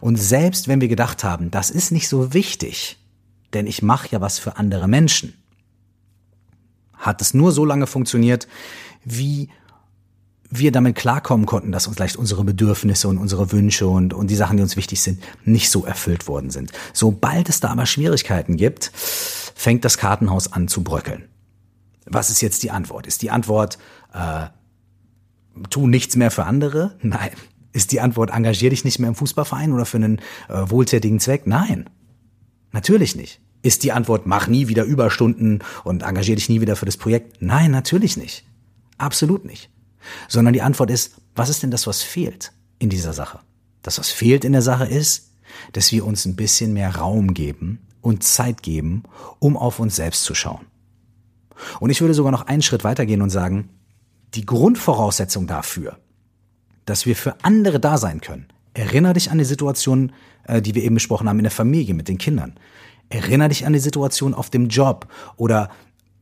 Und 0.00 0.16
selbst 0.16 0.66
wenn 0.66 0.80
wir 0.80 0.88
gedacht 0.88 1.24
haben, 1.24 1.50
das 1.50 1.70
ist 1.70 1.90
nicht 1.90 2.08
so 2.08 2.32
wichtig, 2.32 2.98
denn 3.52 3.66
ich 3.66 3.82
mache 3.82 4.08
ja 4.10 4.20
was 4.20 4.38
für 4.38 4.56
andere 4.56 4.88
Menschen, 4.88 5.34
hat 7.08 7.20
es 7.20 7.34
nur 7.34 7.52
so 7.52 7.64
lange 7.64 7.86
funktioniert, 7.86 8.46
wie 9.04 9.48
wir 10.50 10.72
damit 10.72 10.96
klarkommen 10.96 11.46
konnten, 11.46 11.72
dass 11.72 11.86
uns 11.86 11.96
vielleicht 11.96 12.16
unsere 12.16 12.44
Bedürfnisse 12.44 13.08
und 13.08 13.18
unsere 13.18 13.52
Wünsche 13.52 13.86
und, 13.86 14.14
und 14.14 14.28
die 14.30 14.34
Sachen, 14.34 14.56
die 14.56 14.62
uns 14.62 14.76
wichtig 14.76 15.02
sind, 15.02 15.22
nicht 15.44 15.70
so 15.70 15.84
erfüllt 15.84 16.26
worden 16.26 16.50
sind. 16.50 16.72
Sobald 16.92 17.48
es 17.48 17.60
da 17.60 17.68
aber 17.68 17.86
Schwierigkeiten 17.86 18.56
gibt, 18.56 18.90
fängt 18.94 19.84
das 19.84 19.98
Kartenhaus 19.98 20.52
an 20.52 20.68
zu 20.68 20.82
bröckeln. 20.82 21.24
Was 22.06 22.30
ist 22.30 22.40
jetzt 22.40 22.62
die 22.62 22.70
Antwort? 22.70 23.06
Ist 23.06 23.20
die 23.20 23.30
Antwort, 23.30 23.78
äh, 24.14 24.46
tu 25.68 25.86
nichts 25.86 26.16
mehr 26.16 26.30
für 26.30 26.44
andere? 26.44 26.96
Nein. 27.02 27.30
Ist 27.72 27.92
die 27.92 28.00
Antwort, 28.00 28.30
engagier 28.30 28.70
dich 28.70 28.84
nicht 28.84 28.98
mehr 28.98 29.08
im 29.08 29.14
Fußballverein 29.14 29.72
oder 29.72 29.84
für 29.84 29.98
einen 29.98 30.18
äh, 30.48 30.70
wohltätigen 30.70 31.20
Zweck? 31.20 31.46
Nein. 31.46 31.90
Natürlich 32.72 33.14
nicht. 33.14 33.40
Ist 33.62 33.82
die 33.82 33.92
Antwort, 33.92 34.26
mach 34.26 34.46
nie 34.46 34.68
wieder 34.68 34.84
Überstunden 34.84 35.64
und 35.84 36.02
engagier 36.02 36.36
dich 36.36 36.48
nie 36.48 36.60
wieder 36.60 36.76
für 36.76 36.86
das 36.86 36.96
Projekt? 36.96 37.38
Nein, 37.40 37.70
natürlich 37.70 38.16
nicht. 38.16 38.44
Absolut 38.98 39.44
nicht. 39.44 39.70
Sondern 40.28 40.54
die 40.54 40.62
Antwort 40.62 40.90
ist, 40.90 41.16
was 41.34 41.48
ist 41.48 41.62
denn 41.62 41.70
das, 41.70 41.86
was 41.86 42.02
fehlt 42.02 42.52
in 42.78 42.88
dieser 42.88 43.12
Sache? 43.12 43.40
Das, 43.82 43.98
was 43.98 44.10
fehlt 44.10 44.44
in 44.44 44.52
der 44.52 44.62
Sache 44.62 44.86
ist, 44.86 45.32
dass 45.72 45.92
wir 45.92 46.04
uns 46.04 46.24
ein 46.24 46.36
bisschen 46.36 46.72
mehr 46.72 46.94
Raum 46.94 47.34
geben 47.34 47.80
und 48.00 48.22
Zeit 48.22 48.62
geben, 48.62 49.02
um 49.38 49.56
auf 49.56 49.80
uns 49.80 49.96
selbst 49.96 50.24
zu 50.24 50.34
schauen. 50.34 50.66
Und 51.80 51.90
ich 51.90 52.00
würde 52.00 52.14
sogar 52.14 52.32
noch 52.32 52.46
einen 52.46 52.62
Schritt 52.62 52.84
weitergehen 52.84 53.22
und 53.22 53.30
sagen, 53.30 53.70
die 54.34 54.46
Grundvoraussetzung 54.46 55.46
dafür, 55.46 55.98
dass 56.84 57.06
wir 57.06 57.16
für 57.16 57.36
andere 57.42 57.80
da 57.80 57.98
sein 57.98 58.20
können. 58.20 58.46
Erinner 58.74 59.12
dich 59.12 59.30
an 59.30 59.38
die 59.38 59.44
Situation, 59.44 60.12
äh, 60.44 60.62
die 60.62 60.74
wir 60.74 60.84
eben 60.84 60.94
besprochen 60.94 61.28
haben 61.28 61.38
in 61.38 61.44
der 61.44 61.50
Familie 61.50 61.94
mit 61.94 62.08
den 62.08 62.18
Kindern. 62.18 62.54
Erinner 63.10 63.48
dich 63.48 63.66
an 63.66 63.72
die 63.72 63.78
Situation 63.78 64.34
auf 64.34 64.50
dem 64.50 64.68
Job 64.68 65.08
oder 65.36 65.70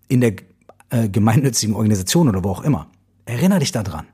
in 0.08 0.20
der 0.20 0.34
äh, 0.90 1.08
gemeinnützigen 1.08 1.74
Organisation 1.74 2.28
oder 2.28 2.44
wo 2.44 2.50
auch 2.50 2.62
immer. 2.62 2.88
Erinner 3.24 3.58
dich 3.58 3.72
daran. 3.72 4.06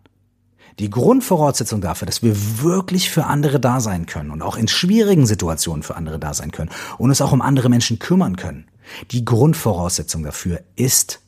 Die 0.79 0.89
Grundvoraussetzung 0.89 1.83
dafür, 1.83 2.07
dass 2.07 2.23
wir 2.23 2.63
wirklich 2.63 3.11
für 3.11 3.27
andere 3.27 3.61
da 3.61 3.81
sein 3.81 4.07
können 4.07 4.31
und 4.31 4.41
auch 4.41 4.57
in 4.57 4.69
schwierigen 4.69 5.27
Situationen 5.27 5.83
für 5.83 5.97
andere 5.97 6.19
da 6.19 6.33
sein 6.33 6.51
können 6.51 6.71
und 6.97 7.11
uns 7.11 7.21
auch 7.21 7.33
um 7.33 7.43
andere 7.43 7.69
Menschen 7.69 7.99
kümmern 7.99 8.37
können. 8.37 8.67
Die 9.11 9.25
Grundvoraussetzung 9.25 10.23
dafür 10.23 10.63
ist, 10.77 11.21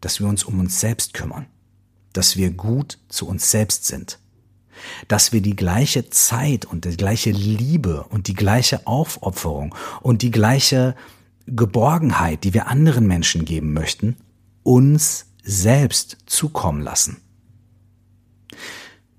dass 0.00 0.20
wir 0.20 0.28
uns 0.28 0.44
um 0.44 0.60
uns 0.60 0.80
selbst 0.80 1.14
kümmern, 1.14 1.46
dass 2.12 2.36
wir 2.36 2.50
gut 2.50 2.98
zu 3.08 3.26
uns 3.26 3.50
selbst 3.50 3.86
sind, 3.86 4.18
dass 5.08 5.32
wir 5.32 5.40
die 5.40 5.56
gleiche 5.56 6.10
Zeit 6.10 6.64
und 6.64 6.84
die 6.84 6.96
gleiche 6.96 7.30
Liebe 7.30 8.04
und 8.10 8.28
die 8.28 8.34
gleiche 8.34 8.86
Aufopferung 8.86 9.74
und 10.02 10.22
die 10.22 10.30
gleiche 10.30 10.94
Geborgenheit, 11.46 12.44
die 12.44 12.54
wir 12.54 12.68
anderen 12.68 13.06
Menschen 13.06 13.44
geben 13.44 13.72
möchten, 13.72 14.16
uns 14.62 15.26
selbst 15.42 16.18
zukommen 16.26 16.82
lassen. 16.82 17.18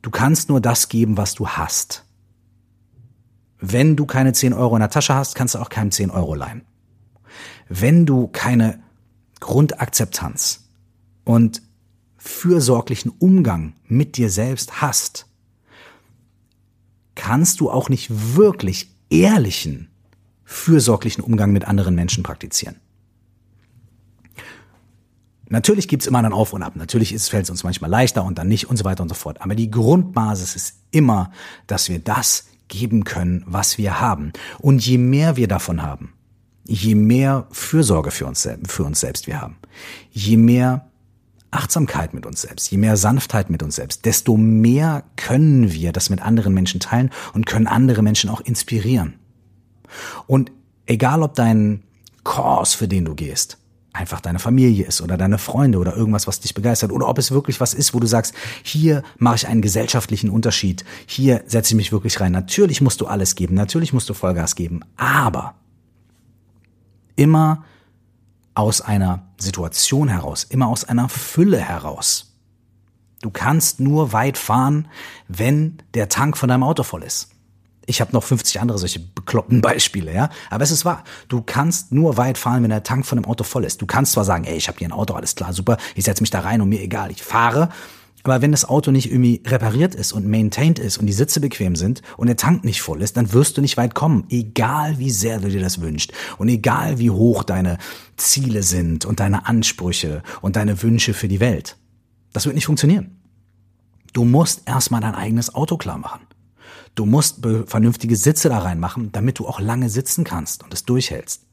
Du 0.02 0.12
kannst 0.12 0.50
nur 0.50 0.62
das 0.62 0.90
geben, 0.90 1.18
was 1.18 1.36
du 1.36 1.48
hast. 1.48 2.06
Wenn 3.60 3.96
du 3.96 4.06
keine 4.06 4.32
10 4.32 4.54
Euro 4.54 4.76
in 4.76 4.80
der 4.80 4.90
Tasche 4.90 5.14
hast, 5.14 5.36
kannst 5.36 5.56
du 5.56 5.60
auch 5.60 5.70
keinem 5.70 5.92
10 5.92 6.12
Euro 6.12 6.36
leihen. 6.36 6.62
Wenn 7.68 8.06
du 8.06 8.28
keine 8.28 8.82
Grundakzeptanz 9.40 10.70
und 11.26 11.62
fürsorglichen 12.18 13.12
Umgang 13.20 13.74
mit 13.88 14.18
dir 14.18 14.30
selbst 14.30 14.82
hast, 14.82 15.29
kannst 17.20 17.60
du 17.60 17.70
auch 17.70 17.90
nicht 17.90 18.36
wirklich 18.38 18.96
ehrlichen, 19.10 19.90
fürsorglichen 20.46 21.22
Umgang 21.22 21.52
mit 21.52 21.68
anderen 21.68 21.94
Menschen 21.94 22.24
praktizieren. 22.24 22.78
Natürlich 25.50 25.90
gibt's 25.90 26.08
immer 26.08 26.20
einen 26.20 26.32
Auf 26.32 26.54
und 26.54 26.64
Ab. 26.64 26.78
Natürlich 26.78 27.10
fällt 27.22 27.44
es 27.44 27.50
uns 27.50 27.66
manchmal 27.66 27.90
leichter 27.90 28.24
und 28.24 28.38
dann 28.38 28.48
nicht 28.48 28.70
und 28.70 28.78
so 28.78 28.86
weiter 28.86 29.04
und 29.04 29.10
so 29.10 29.16
fort. 29.16 29.42
Aber 29.42 29.54
die 29.54 29.70
Grundbasis 29.70 30.56
ist 30.56 30.76
immer, 30.92 31.32
dass 31.68 31.90
wir 31.90 32.00
das 32.00 32.48
geben 32.70 33.04
können, 33.04 33.44
was 33.46 33.78
wir 33.78 34.00
haben. 34.00 34.32
Und 34.60 34.86
je 34.86 34.98
mehr 34.98 35.36
wir 35.36 35.50
davon 35.50 35.82
haben, 35.82 36.14
je 36.66 36.96
mehr 36.96 37.48
Fürsorge 37.52 38.12
für 38.12 38.28
uns, 38.28 38.48
für 38.68 38.84
uns 38.84 39.02
selbst 39.02 39.28
wir 39.28 39.42
haben, 39.42 39.58
je 40.12 40.38
mehr 40.38 40.89
Achtsamkeit 41.52 42.14
mit 42.14 42.26
uns 42.26 42.42
selbst, 42.42 42.70
je 42.72 42.78
mehr 42.78 42.98
Sanftheit 42.98 43.50
mit 43.50 43.64
uns 43.64 43.76
selbst, 43.76 44.06
desto 44.06 44.38
mehr 44.38 45.04
können 45.16 45.72
wir 45.72 45.92
das 45.92 46.10
mit 46.10 46.22
anderen 46.22 46.54
Menschen 46.54 46.80
teilen 46.80 47.10
und 47.34 47.46
können 47.46 47.68
andere 47.68 48.02
Menschen 48.02 48.30
auch 48.30 48.42
inspirieren. 48.42 49.16
Und 50.28 50.52
egal 50.86 51.24
ob 51.24 51.34
dein 51.34 51.84
Kurs, 52.24 52.74
für 52.76 52.88
den 52.88 53.06
du 53.06 53.16
gehst, 53.16 53.58
einfach 53.94 54.22
deine 54.22 54.40
Familie 54.40 54.86
ist 54.86 55.02
oder 55.02 55.18
deine 55.18 55.38
Freunde 55.40 55.80
oder 55.80 55.96
irgendwas, 55.96 56.28
was 56.28 56.40
dich 56.40 56.54
begeistert 56.54 56.92
oder 56.92 57.08
ob 57.08 57.18
es 57.18 57.32
wirklich 57.32 57.60
was 57.60 57.74
ist, 57.74 57.94
wo 57.94 58.00
du 58.00 58.08
sagst, 58.08 58.34
hier 58.64 59.04
mache 59.18 59.38
ich 59.38 59.48
einen 59.48 59.62
gesellschaftlichen 59.62 60.30
Unterschied, 60.30 60.86
hier 61.08 61.44
setze 61.48 61.74
ich 61.74 61.76
mich 61.76 61.92
wirklich 61.92 62.20
rein. 62.20 62.32
Natürlich 62.32 62.82
musst 62.82 63.02
du 63.02 63.08
alles 63.08 63.36
geben, 63.36 63.56
natürlich 63.56 63.92
musst 63.92 64.10
du 64.10 64.14
Vollgas 64.14 64.56
geben, 64.56 64.82
aber 64.96 65.56
immer 67.16 67.66
aus 68.60 68.82
einer 68.82 69.24
Situation 69.38 70.10
heraus, 70.10 70.44
immer 70.44 70.68
aus 70.68 70.84
einer 70.84 71.08
Fülle 71.08 71.60
heraus. 71.60 72.36
Du 73.22 73.30
kannst 73.30 73.80
nur 73.80 74.12
weit 74.12 74.38
fahren, 74.38 74.90
wenn 75.30 75.82
der 75.94 76.10
Tank 76.10 76.38
von 76.38 76.50
deinem 76.50 76.64
Auto 76.64 76.84
voll 76.84 77.04
ist. 77.04 77.30
Ich 77.86 78.02
habe 78.02 78.12
noch 78.12 78.24
50 78.24 78.60
andere 78.60 78.78
solche 78.78 79.00
bekloppten 79.00 79.62
Beispiele, 79.62 80.14
ja. 80.14 80.30
Aber 80.50 80.64
es 80.64 80.72
ist 80.72 80.84
wahr. 80.84 81.06
Du 81.30 81.42
kannst 81.42 81.94
nur 81.94 82.18
weit 82.18 82.38
fahren, 82.38 82.64
wenn 82.64 82.70
der 82.70 82.84
Tank 82.84 83.06
von 83.06 83.18
dem 83.18 83.26
Auto 83.26 83.46
voll 83.46 83.64
ist. 83.64 83.82
Du 83.82 83.86
kannst 83.86 84.12
zwar 84.12 84.26
sagen, 84.26 84.44
ey, 84.44 84.58
ich 84.58 84.68
habe 84.68 84.78
hier 84.78 84.90
ein 84.90 84.94
Auto, 84.94 85.14
alles 85.14 85.36
klar, 85.36 85.54
super, 85.54 85.78
ich 85.96 86.04
setze 86.04 86.22
mich 86.22 86.30
da 86.30 86.42
rein 86.42 86.62
und 86.62 86.70
mir 86.70 86.82
egal, 86.82 87.12
ich 87.12 87.24
fahre. 87.24 87.70
Aber 88.24 88.42
wenn 88.42 88.52
das 88.52 88.66
Auto 88.66 88.92
nicht 88.92 89.12
irgendwie 89.12 89.42
repariert 89.46 89.96
ist 89.96 90.12
und 90.12 90.28
maintained 90.28 90.78
ist 90.78 90.98
und 90.98 91.06
die 91.06 91.14
Sitze 91.14 91.40
bequem 91.40 91.76
sind 91.76 92.02
und 92.18 92.28
der 92.28 92.36
Tank 92.36 92.66
nicht 92.66 92.82
voll 92.82 93.02
ist, 93.02 93.16
dann 93.16 93.32
wirst 93.32 93.58
du 93.58 93.62
nicht 93.62 93.78
weit 93.78 93.96
kommen, 93.96 94.26
egal 94.30 95.00
wie 95.00 95.12
sehr 95.12 95.40
du 95.40 95.50
dir 95.50 95.62
das 95.62 95.82
wünschst 95.82 96.12
und 96.38 96.50
egal 96.50 97.00
wie 97.00 97.12
hoch 97.12 97.44
deine 97.44 97.78
Ziele 98.18 98.64
sind 98.64 99.06
und 99.06 99.20
deine 99.22 99.48
Ansprüche 99.48 100.22
und 100.42 100.58
deine 100.58 100.82
Wünsche 100.84 101.14
für 101.14 101.30
die 101.30 101.40
Welt. 101.40 101.78
Das 102.34 102.46
wird 102.46 102.56
nicht 102.56 102.66
funktionieren. 102.66 103.22
Du 104.12 104.26
musst 104.26 104.68
erstmal 104.68 105.02
dein 105.02 105.16
eigenes 105.16 105.56
Auto 105.56 105.78
klar 105.78 105.98
machen. 105.98 106.22
Du 106.96 107.06
musst 107.06 107.40
vernünftige 107.68 108.16
Sitze 108.16 108.50
da 108.50 108.60
reinmachen, 108.60 109.12
damit 109.12 109.40
du 109.40 109.48
auch 109.48 109.62
lange 109.62 109.90
sitzen 109.90 110.26
kannst 110.26 110.64
und 110.64 110.74
es 110.74 110.84
durchhältst. 110.84 111.46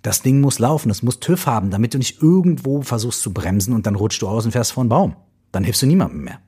Das 0.00 0.22
Ding 0.22 0.40
muss 0.40 0.58
laufen, 0.58 0.90
es 0.90 1.04
muss 1.04 1.20
TÜV 1.20 1.46
haben, 1.46 1.70
damit 1.70 1.94
du 1.94 1.98
nicht 1.98 2.20
irgendwo 2.20 2.82
versuchst 2.82 3.20
zu 3.20 3.32
bremsen 3.32 3.72
und 3.72 3.86
dann 3.86 3.94
rutschst 3.94 4.22
du 4.22 4.28
aus 4.28 4.44
und 4.44 4.50
fährst 4.50 4.72
vor 4.72 4.82
einen 4.82 4.88
Baum. 4.88 5.14
Dann 5.52 5.64
hilfst 5.64 5.82
du 5.82 5.86
niemandem 5.86 6.24
mehr. 6.24 6.40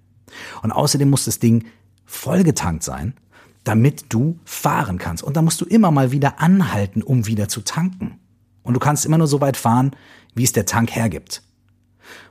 Und 0.62 0.72
außerdem 0.72 1.08
muss 1.08 1.26
das 1.26 1.38
Ding 1.38 1.64
vollgetankt 2.04 2.82
sein, 2.82 3.14
damit 3.62 4.06
du 4.08 4.38
fahren 4.44 4.98
kannst. 4.98 5.22
Und 5.22 5.36
da 5.36 5.42
musst 5.42 5.60
du 5.60 5.64
immer 5.64 5.90
mal 5.90 6.10
wieder 6.12 6.40
anhalten, 6.40 7.02
um 7.02 7.26
wieder 7.26 7.48
zu 7.48 7.60
tanken. 7.60 8.18
Und 8.62 8.74
du 8.74 8.80
kannst 8.80 9.06
immer 9.06 9.18
nur 9.18 9.26
so 9.26 9.40
weit 9.40 9.56
fahren, 9.56 9.92
wie 10.34 10.44
es 10.44 10.52
der 10.52 10.66
Tank 10.66 10.90
hergibt. 10.94 11.42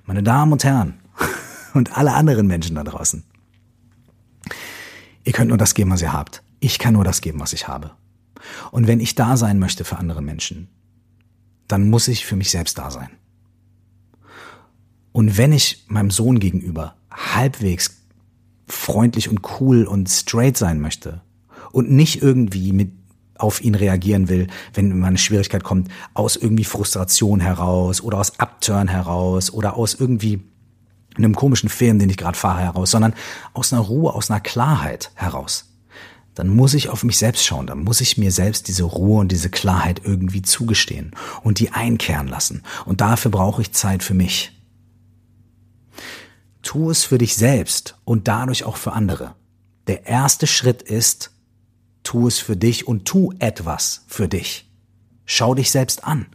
Meine 0.06 0.24
Damen 0.24 0.52
und 0.52 0.64
Herren 0.64 1.00
und 1.74 1.98
alle 1.98 2.14
anderen 2.14 2.48
Menschen 2.48 2.76
da 2.76 2.84
draußen. 2.84 3.24
Ihr 5.24 5.34
könnt 5.34 5.50
nur 5.50 5.58
das 5.58 5.74
geben, 5.74 5.92
was 5.92 6.02
ihr 6.02 6.14
habt. 6.14 6.44
Ich 6.60 6.80
kann 6.80 6.94
nur 6.94 7.04
das 7.04 7.22
geben, 7.22 7.40
was 7.40 7.54
ich 7.54 7.68
habe. 7.68 7.92
Und 8.72 8.88
wenn 8.88 9.00
ich 9.00 9.16
da 9.16 9.38
sein 9.38 9.60
möchte 9.60 9.86
für 9.86 9.98
andere 9.98 10.22
Menschen, 10.22 10.68
dann 11.68 11.90
muss 11.90 12.08
ich 12.08 12.26
für 12.26 12.36
mich 12.36 12.52
selbst 12.52 12.78
da 12.78 12.92
sein. 12.92 13.10
Und 15.14 15.38
wenn 15.38 15.54
ich 15.54 15.86
meinem 15.88 16.12
Sohn 16.12 16.40
gegenüber 16.40 16.96
halbwegs 17.10 18.02
freundlich 18.68 19.30
und 19.30 19.42
cool 19.60 19.86
und 19.86 20.10
straight 20.10 20.58
sein 20.58 20.82
möchte 20.82 21.22
und 21.72 21.92
nicht 21.92 22.22
irgendwie 22.22 22.74
mit 22.74 22.92
auf 23.38 23.62
ihn 23.62 23.76
reagieren 23.76 24.30
will, 24.30 24.48
wenn 24.74 24.98
mal 24.98 25.08
eine 25.08 25.18
Schwierigkeit 25.18 25.64
kommt, 25.64 25.90
aus 26.14 26.36
irgendwie 26.36 26.64
Frustration 26.64 27.40
heraus 27.40 28.02
oder 28.02 28.20
aus 28.20 28.40
Upturn 28.40 28.88
heraus 28.88 29.52
oder 29.52 29.76
aus 29.78 29.94
irgendwie 29.94 30.42
einem 31.16 31.36
komischen 31.36 31.70
Film, 31.70 32.00
den 32.00 32.10
ich 32.10 32.18
gerade 32.18 32.38
fahre, 32.38 32.62
heraus, 32.62 32.92
sondern 32.92 33.14
aus 33.54 33.72
einer 33.72 33.84
Ruhe, 33.84 34.14
aus 34.14 34.32
einer 34.32 34.40
Klarheit 34.40 35.12
heraus. 35.16 35.70
Dann 36.36 36.48
muss 36.50 36.74
ich 36.74 36.90
auf 36.90 37.04
mich 37.04 37.18
selbst 37.18 37.46
schauen, 37.46 37.68
dann 37.68 37.84
muss 37.84 38.02
ich 38.02 38.18
mir 38.18 38.32
selbst 38.32 38.68
diese 38.68 38.84
Ruhe 38.84 39.20
und 39.20 39.32
diese 39.32 39.50
Klarheit 39.50 40.02
irgendwie 40.04 40.42
zugestehen 40.42 41.12
und 41.44 41.60
die 41.60 41.72
einkehren 41.72 42.28
lassen. 42.28 42.64
Und 42.86 43.02
dafür 43.02 43.30
brauche 43.30 43.62
ich 43.62 43.74
Zeit 43.74 44.02
für 44.02 44.16
mich. 44.16 44.52
Tu 46.64 46.90
es 46.90 47.04
für 47.04 47.20
dich 47.20 47.36
selbst 47.36 47.96
und 48.06 48.28
dadurch 48.28 48.64
auch 48.64 48.78
für 48.78 48.94
andere. 48.94 49.36
Der 49.88 50.08
erste 50.08 50.48
Schritt 50.48 50.82
ist, 50.82 51.32
tu 52.04 52.28
es 52.28 52.40
für 52.40 52.58
dich 52.58 52.88
und 52.88 53.06
tu 53.06 53.34
etwas 53.40 54.06
für 54.08 54.28
dich. 54.28 54.70
Schau 55.26 55.54
dich 55.54 55.72
selbst 55.72 56.04
an. 56.04 56.26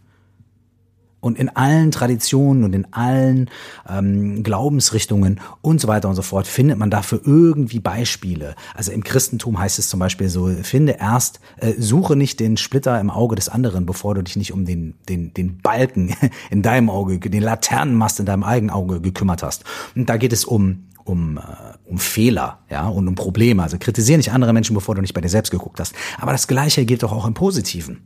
Und 1.20 1.38
in 1.38 1.48
allen 1.48 1.90
Traditionen 1.90 2.62
und 2.62 2.74
in 2.74 2.92
allen 2.92 3.50
ähm, 3.88 4.42
Glaubensrichtungen 4.44 5.40
und 5.62 5.81
so 5.81 5.88
weiter 5.88 6.09
und 6.09 6.14
so 6.14 6.22
fort 6.22 6.46
findet 6.46 6.78
man 6.78 6.90
dafür 6.90 7.20
irgendwie 7.24 7.81
Beispiele. 7.81 8.54
Also 8.74 8.92
im 8.92 9.02
Christentum 9.02 9.59
heißt 9.59 9.81
es 9.81 9.88
zum 9.88 9.98
Beispiel 9.98 10.28
so, 10.28 10.48
finde 10.62 10.92
erst, 10.92 11.40
äh, 11.57 11.72
suche 11.76 12.14
nicht 12.14 12.38
den 12.38 12.57
Splitter 12.57 13.00
im 13.00 13.11
Auge 13.11 13.35
des 13.35 13.48
anderen, 13.48 13.85
bevor 13.85 14.14
du 14.14 14.22
dich 14.22 14.37
nicht 14.37 14.52
um 14.52 14.64
den, 14.64 14.94
den, 15.09 15.35
den 15.35 15.59
Balken 15.59 16.14
in 16.50 16.62
deinem 16.62 16.88
Auge, 16.88 17.18
den 17.18 17.42
Laternenmast 17.42 18.20
in 18.20 18.26
deinem 18.26 18.44
eigenen 18.44 18.70
Auge 18.70 19.00
gekümmert 19.00 19.42
hast. 19.42 19.64
Und 19.96 20.09
da 20.09 20.16
geht 20.16 20.33
es 20.33 20.44
um 20.44 20.85
um, 21.04 21.38
äh, 21.38 21.40
um 21.87 21.98
Fehler, 21.98 22.59
ja, 22.68 22.87
und 22.87 23.09
um 23.09 23.14
Probleme. 23.14 23.62
Also 23.62 23.78
kritisiere 23.78 24.18
nicht 24.18 24.31
andere 24.31 24.52
Menschen, 24.52 24.74
bevor 24.74 24.94
du 24.94 25.00
nicht 25.00 25.14
bei 25.14 25.22
dir 25.22 25.31
selbst 25.31 25.50
geguckt 25.50 25.81
hast. 25.81 25.94
Aber 26.18 26.33
das 26.33 26.46
Gleiche 26.46 26.85
gilt 26.85 27.02
doch 27.02 27.12
auch 27.12 27.26
im 27.26 27.33
Positiven 27.33 28.02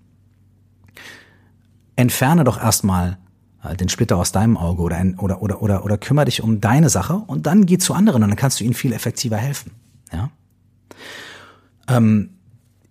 entferne 1.97 2.45
doch 2.45 2.61
erstmal 2.61 3.19
äh, 3.63 3.77
den 3.77 3.89
Splitter 3.89 4.17
aus 4.17 4.33
deinem 4.33 4.57
Auge 4.57 4.83
oder, 4.83 4.97
ein, 4.97 5.19
oder, 5.19 5.43
oder, 5.43 5.63
oder, 5.63 5.85
oder 5.85 5.99
kümmere 5.99 6.27
dich 6.27 6.43
um 6.43 6.61
deine 6.61 6.89
Sache 6.89 7.15
und 7.15 7.47
dann 7.47 7.67
geh 7.67 7.79
zu 7.79 7.95
anderen 7.95 8.23
und 8.23 8.31
dann 8.31 8.37
kannst 8.37 8.61
du 8.61 8.65
ihnen 8.65 8.75
viel 8.75 8.93
effektiver 8.93 9.37
helfen. 9.37 9.73
Ja? 10.13 10.31
Ähm, 11.89 12.31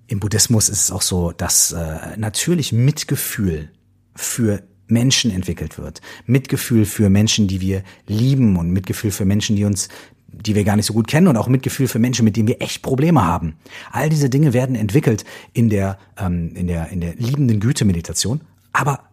Im 0.08 0.20
Buddhismus 0.20 0.70
ist 0.70 0.84
es 0.84 0.92
auch 0.92 1.02
so, 1.02 1.32
dass 1.32 1.72
äh, 1.72 2.18
natürlich 2.18 2.72
Mitgefühl 2.72 3.70
für 4.16 4.64
Menschen 4.88 5.32
entwickelt 5.32 5.78
wird. 5.78 6.02
Mitgefühl 6.26 6.86
für 6.86 7.10
Menschen, 7.10 7.48
die 7.48 7.62
wir 7.62 7.84
lieben 8.08 8.58
und 8.58 8.72
Mitgefühl 8.72 9.12
für 9.12 9.26
Menschen, 9.26 9.56
die 9.56 9.64
uns, 9.64 9.88
die 10.28 10.54
wir 10.54 10.66
gar 10.66 10.76
nicht 10.76 10.86
so 10.86 10.94
gut 10.94 11.08
kennen 11.08 11.28
und 11.28 11.38
auch 11.38 11.48
Mitgefühl 11.48 11.88
für 11.88 12.00
Menschen, 12.00 12.26
mit 12.26 12.36
denen 12.36 12.50
wir 12.50 12.62
echt 12.62 12.82
Probleme 12.82 13.24
haben. 13.24 13.56
All 13.92 14.10
diese 14.10 14.30
Dinge 14.30 14.52
werden 14.54 14.76
entwickelt 14.76 15.24
in 15.54 15.70
der, 15.70 15.98
ähm, 16.18 16.54
in 16.56 16.68
der, 16.68 16.90
in 16.90 17.00
der 17.00 17.16
liebenden 17.16 17.62
Güte-Meditation 17.62 18.42
aber 18.74 19.12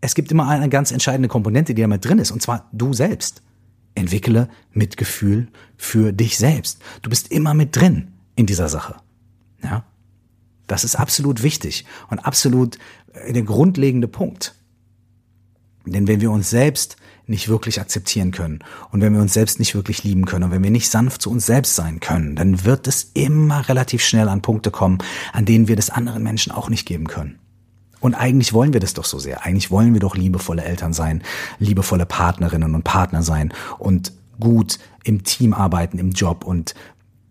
es 0.00 0.14
gibt 0.14 0.30
immer 0.30 0.48
eine 0.48 0.68
ganz 0.68 0.92
entscheidende 0.92 1.28
Komponente, 1.28 1.74
die 1.74 1.82
damit 1.82 2.04
drin 2.04 2.18
ist, 2.18 2.30
und 2.30 2.42
zwar 2.42 2.68
du 2.72 2.92
selbst. 2.92 3.42
Entwickle 3.94 4.48
Mitgefühl 4.72 5.48
für 5.76 6.12
dich 6.12 6.36
selbst. 6.36 6.80
Du 7.02 7.10
bist 7.10 7.32
immer 7.32 7.54
mit 7.54 7.74
drin 7.74 8.12
in 8.36 8.46
dieser 8.46 8.68
Sache. 8.68 8.96
Ja? 9.62 9.84
Das 10.66 10.84
ist 10.84 10.96
absolut 10.96 11.42
wichtig 11.42 11.86
und 12.08 12.18
absolut 12.20 12.78
äh, 13.14 13.32
der 13.32 13.42
grundlegende 13.42 14.06
Punkt. 14.06 14.54
Denn 15.86 16.06
wenn 16.08 16.20
wir 16.20 16.30
uns 16.30 16.50
selbst 16.50 16.96
nicht 17.26 17.48
wirklich 17.48 17.80
akzeptieren 17.80 18.32
können 18.32 18.60
und 18.90 19.00
wenn 19.00 19.14
wir 19.14 19.20
uns 19.20 19.32
selbst 19.32 19.58
nicht 19.58 19.74
wirklich 19.74 20.04
lieben 20.04 20.26
können 20.26 20.44
und 20.44 20.50
wenn 20.50 20.62
wir 20.62 20.70
nicht 20.70 20.90
sanft 20.90 21.22
zu 21.22 21.30
uns 21.30 21.46
selbst 21.46 21.74
sein 21.74 22.00
können, 22.00 22.36
dann 22.36 22.64
wird 22.64 22.86
es 22.86 23.10
immer 23.14 23.68
relativ 23.68 24.04
schnell 24.04 24.28
an 24.28 24.42
Punkte 24.42 24.70
kommen, 24.70 24.98
an 25.32 25.44
denen 25.44 25.68
wir 25.68 25.76
das 25.76 25.90
anderen 25.90 26.22
Menschen 26.22 26.52
auch 26.52 26.68
nicht 26.68 26.86
geben 26.86 27.06
können. 27.06 27.38
Und 28.00 28.14
eigentlich 28.14 28.52
wollen 28.52 28.72
wir 28.72 28.80
das 28.80 28.94
doch 28.94 29.04
so 29.04 29.18
sehr. 29.18 29.44
Eigentlich 29.44 29.70
wollen 29.70 29.94
wir 29.94 30.00
doch 30.00 30.16
liebevolle 30.16 30.64
Eltern 30.64 30.92
sein, 30.92 31.22
liebevolle 31.58 32.06
Partnerinnen 32.06 32.74
und 32.74 32.84
Partner 32.84 33.22
sein 33.22 33.52
und 33.78 34.12
gut 34.38 34.78
im 35.04 35.24
Team 35.24 35.54
arbeiten, 35.54 35.98
im 35.98 36.10
Job 36.10 36.44
und 36.44 36.74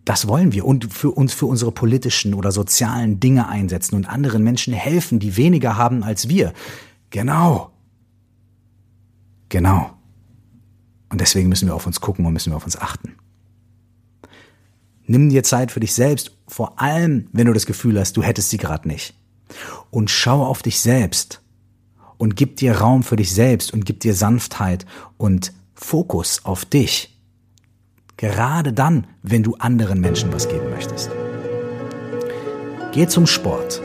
das 0.06 0.28
wollen 0.28 0.54
wir 0.54 0.66
und 0.66 0.94
für 0.94 1.12
uns 1.12 1.34
für 1.34 1.48
unsere 1.48 1.72
politischen 1.72 2.36
oder 2.36 2.52
sozialen 2.52 3.20
Dinge 3.20 3.48
einsetzen 3.48 3.96
und 3.96 4.08
anderen 4.08 4.44
Menschen 4.44 4.74
helfen, 4.74 5.20
die 5.20 5.36
weniger 5.36 5.78
haben 5.78 6.04
als 6.04 6.30
wir. 6.30 6.54
Genau. 7.10 7.72
Genau. 9.50 9.92
Und 11.10 11.22
deswegen 11.22 11.50
müssen 11.50 11.68
wir 11.68 11.76
auf 11.76 11.88
uns 11.88 12.02
gucken 12.02 12.26
und 12.26 12.34
müssen 12.34 12.52
wir 12.52 12.58
auf 12.58 12.66
uns 12.66 12.78
achten. 12.78 13.16
Nimm 15.08 15.30
dir 15.30 15.44
Zeit 15.44 15.72
für 15.72 15.80
dich 15.80 15.94
selbst, 15.94 16.32
vor 16.48 16.80
allem 16.80 17.28
wenn 17.32 17.48
du 17.48 17.54
das 17.54 17.66
Gefühl 17.66 18.00
hast, 18.00 18.18
du 18.18 18.24
hättest 18.24 18.50
sie 18.50 18.58
gerade 18.58 18.88
nicht 18.88 19.16
und 19.92 20.10
schau 20.10 20.46
auf 20.46 20.62
dich 20.62 20.80
selbst 20.80 21.42
und 22.18 22.36
gib 22.36 22.58
dir 22.58 22.78
Raum 22.78 23.04
für 23.04 23.16
dich 23.16 23.34
selbst 23.34 23.74
und 23.74 23.86
gib 23.86 24.00
dir 24.00 24.14
Sanftheit 24.14 24.86
und 25.18 25.54
Fokus 25.74 26.42
auf 26.44 26.66
dich. 26.66 27.18
Gerade 28.18 28.72
dann, 28.72 29.08
wenn 29.24 29.44
du 29.44 29.56
anderen 29.56 30.00
Menschen 30.00 30.32
was 30.32 30.48
geben 30.48 30.70
möchtest. 30.70 31.12
Geh 32.94 33.08
zum 33.08 33.28
Sport. 33.28 33.82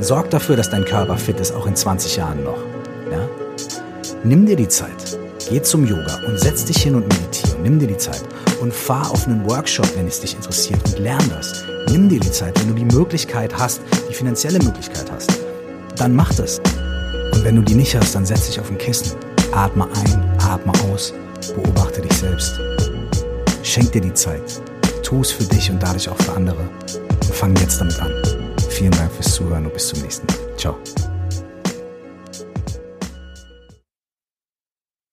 Sorg 0.00 0.30
dafür, 0.30 0.56
dass 0.56 0.68
dein 0.68 0.84
Körper 0.84 1.16
fit 1.16 1.40
ist, 1.40 1.52
auch 1.52 1.66
in 1.66 1.76
20 1.76 2.16
Jahren 2.16 2.44
noch. 2.44 2.58
Ja? 3.10 3.26
Nimm 4.22 4.44
dir 4.44 4.56
die 4.56 4.68
Zeit. 4.68 5.18
Geh 5.48 5.62
zum 5.62 5.86
Yoga 5.86 6.20
und 6.26 6.38
setz 6.38 6.64
dich 6.64 6.82
hin 6.82 6.94
und 6.94 7.08
meditiere. 7.08 7.58
Nimm 7.62 7.78
dir 7.78 7.86
die 7.86 7.96
Zeit 7.96 8.22
und 8.64 8.72
fahr 8.72 9.10
auf 9.10 9.26
einen 9.26 9.44
Workshop, 9.48 9.86
wenn 9.94 10.08
es 10.08 10.20
dich 10.20 10.34
interessiert 10.34 10.80
und 10.86 10.98
lern 10.98 11.22
das. 11.28 11.64
Nimm 11.90 12.08
dir 12.08 12.18
die 12.18 12.30
Zeit, 12.30 12.58
wenn 12.58 12.68
du 12.68 12.74
die 12.74 12.96
Möglichkeit 12.96 13.56
hast, 13.56 13.82
die 14.08 14.14
finanzielle 14.14 14.58
Möglichkeit 14.58 15.12
hast, 15.12 15.30
dann 15.96 16.14
mach 16.14 16.32
das. 16.34 16.60
Und 17.34 17.44
wenn 17.44 17.56
du 17.56 17.62
die 17.62 17.74
nicht 17.74 17.94
hast, 17.94 18.14
dann 18.14 18.24
setz 18.24 18.46
dich 18.46 18.58
auf 18.58 18.70
ein 18.70 18.78
Kissen. 18.78 19.12
Atme 19.52 19.84
ein, 19.84 20.38
atme 20.40 20.72
aus, 20.90 21.12
beobachte 21.54 22.00
dich 22.00 22.16
selbst. 22.16 22.58
Schenk 23.62 23.92
dir 23.92 24.00
die 24.00 24.14
Zeit. 24.14 24.62
Tu 25.02 25.20
es 25.20 25.30
für 25.30 25.44
dich 25.44 25.70
und 25.70 25.82
dadurch 25.82 26.08
auch 26.08 26.18
für 26.22 26.32
andere. 26.32 26.66
Und 27.10 27.34
fang 27.34 27.54
jetzt 27.56 27.78
damit 27.80 28.00
an. 28.00 28.12
Vielen 28.70 28.92
Dank 28.92 29.12
fürs 29.12 29.34
Zuhören 29.34 29.66
und 29.66 29.74
bis 29.74 29.88
zum 29.88 30.00
nächsten 30.00 30.26
Mal. 30.26 30.56
Ciao. 30.56 30.78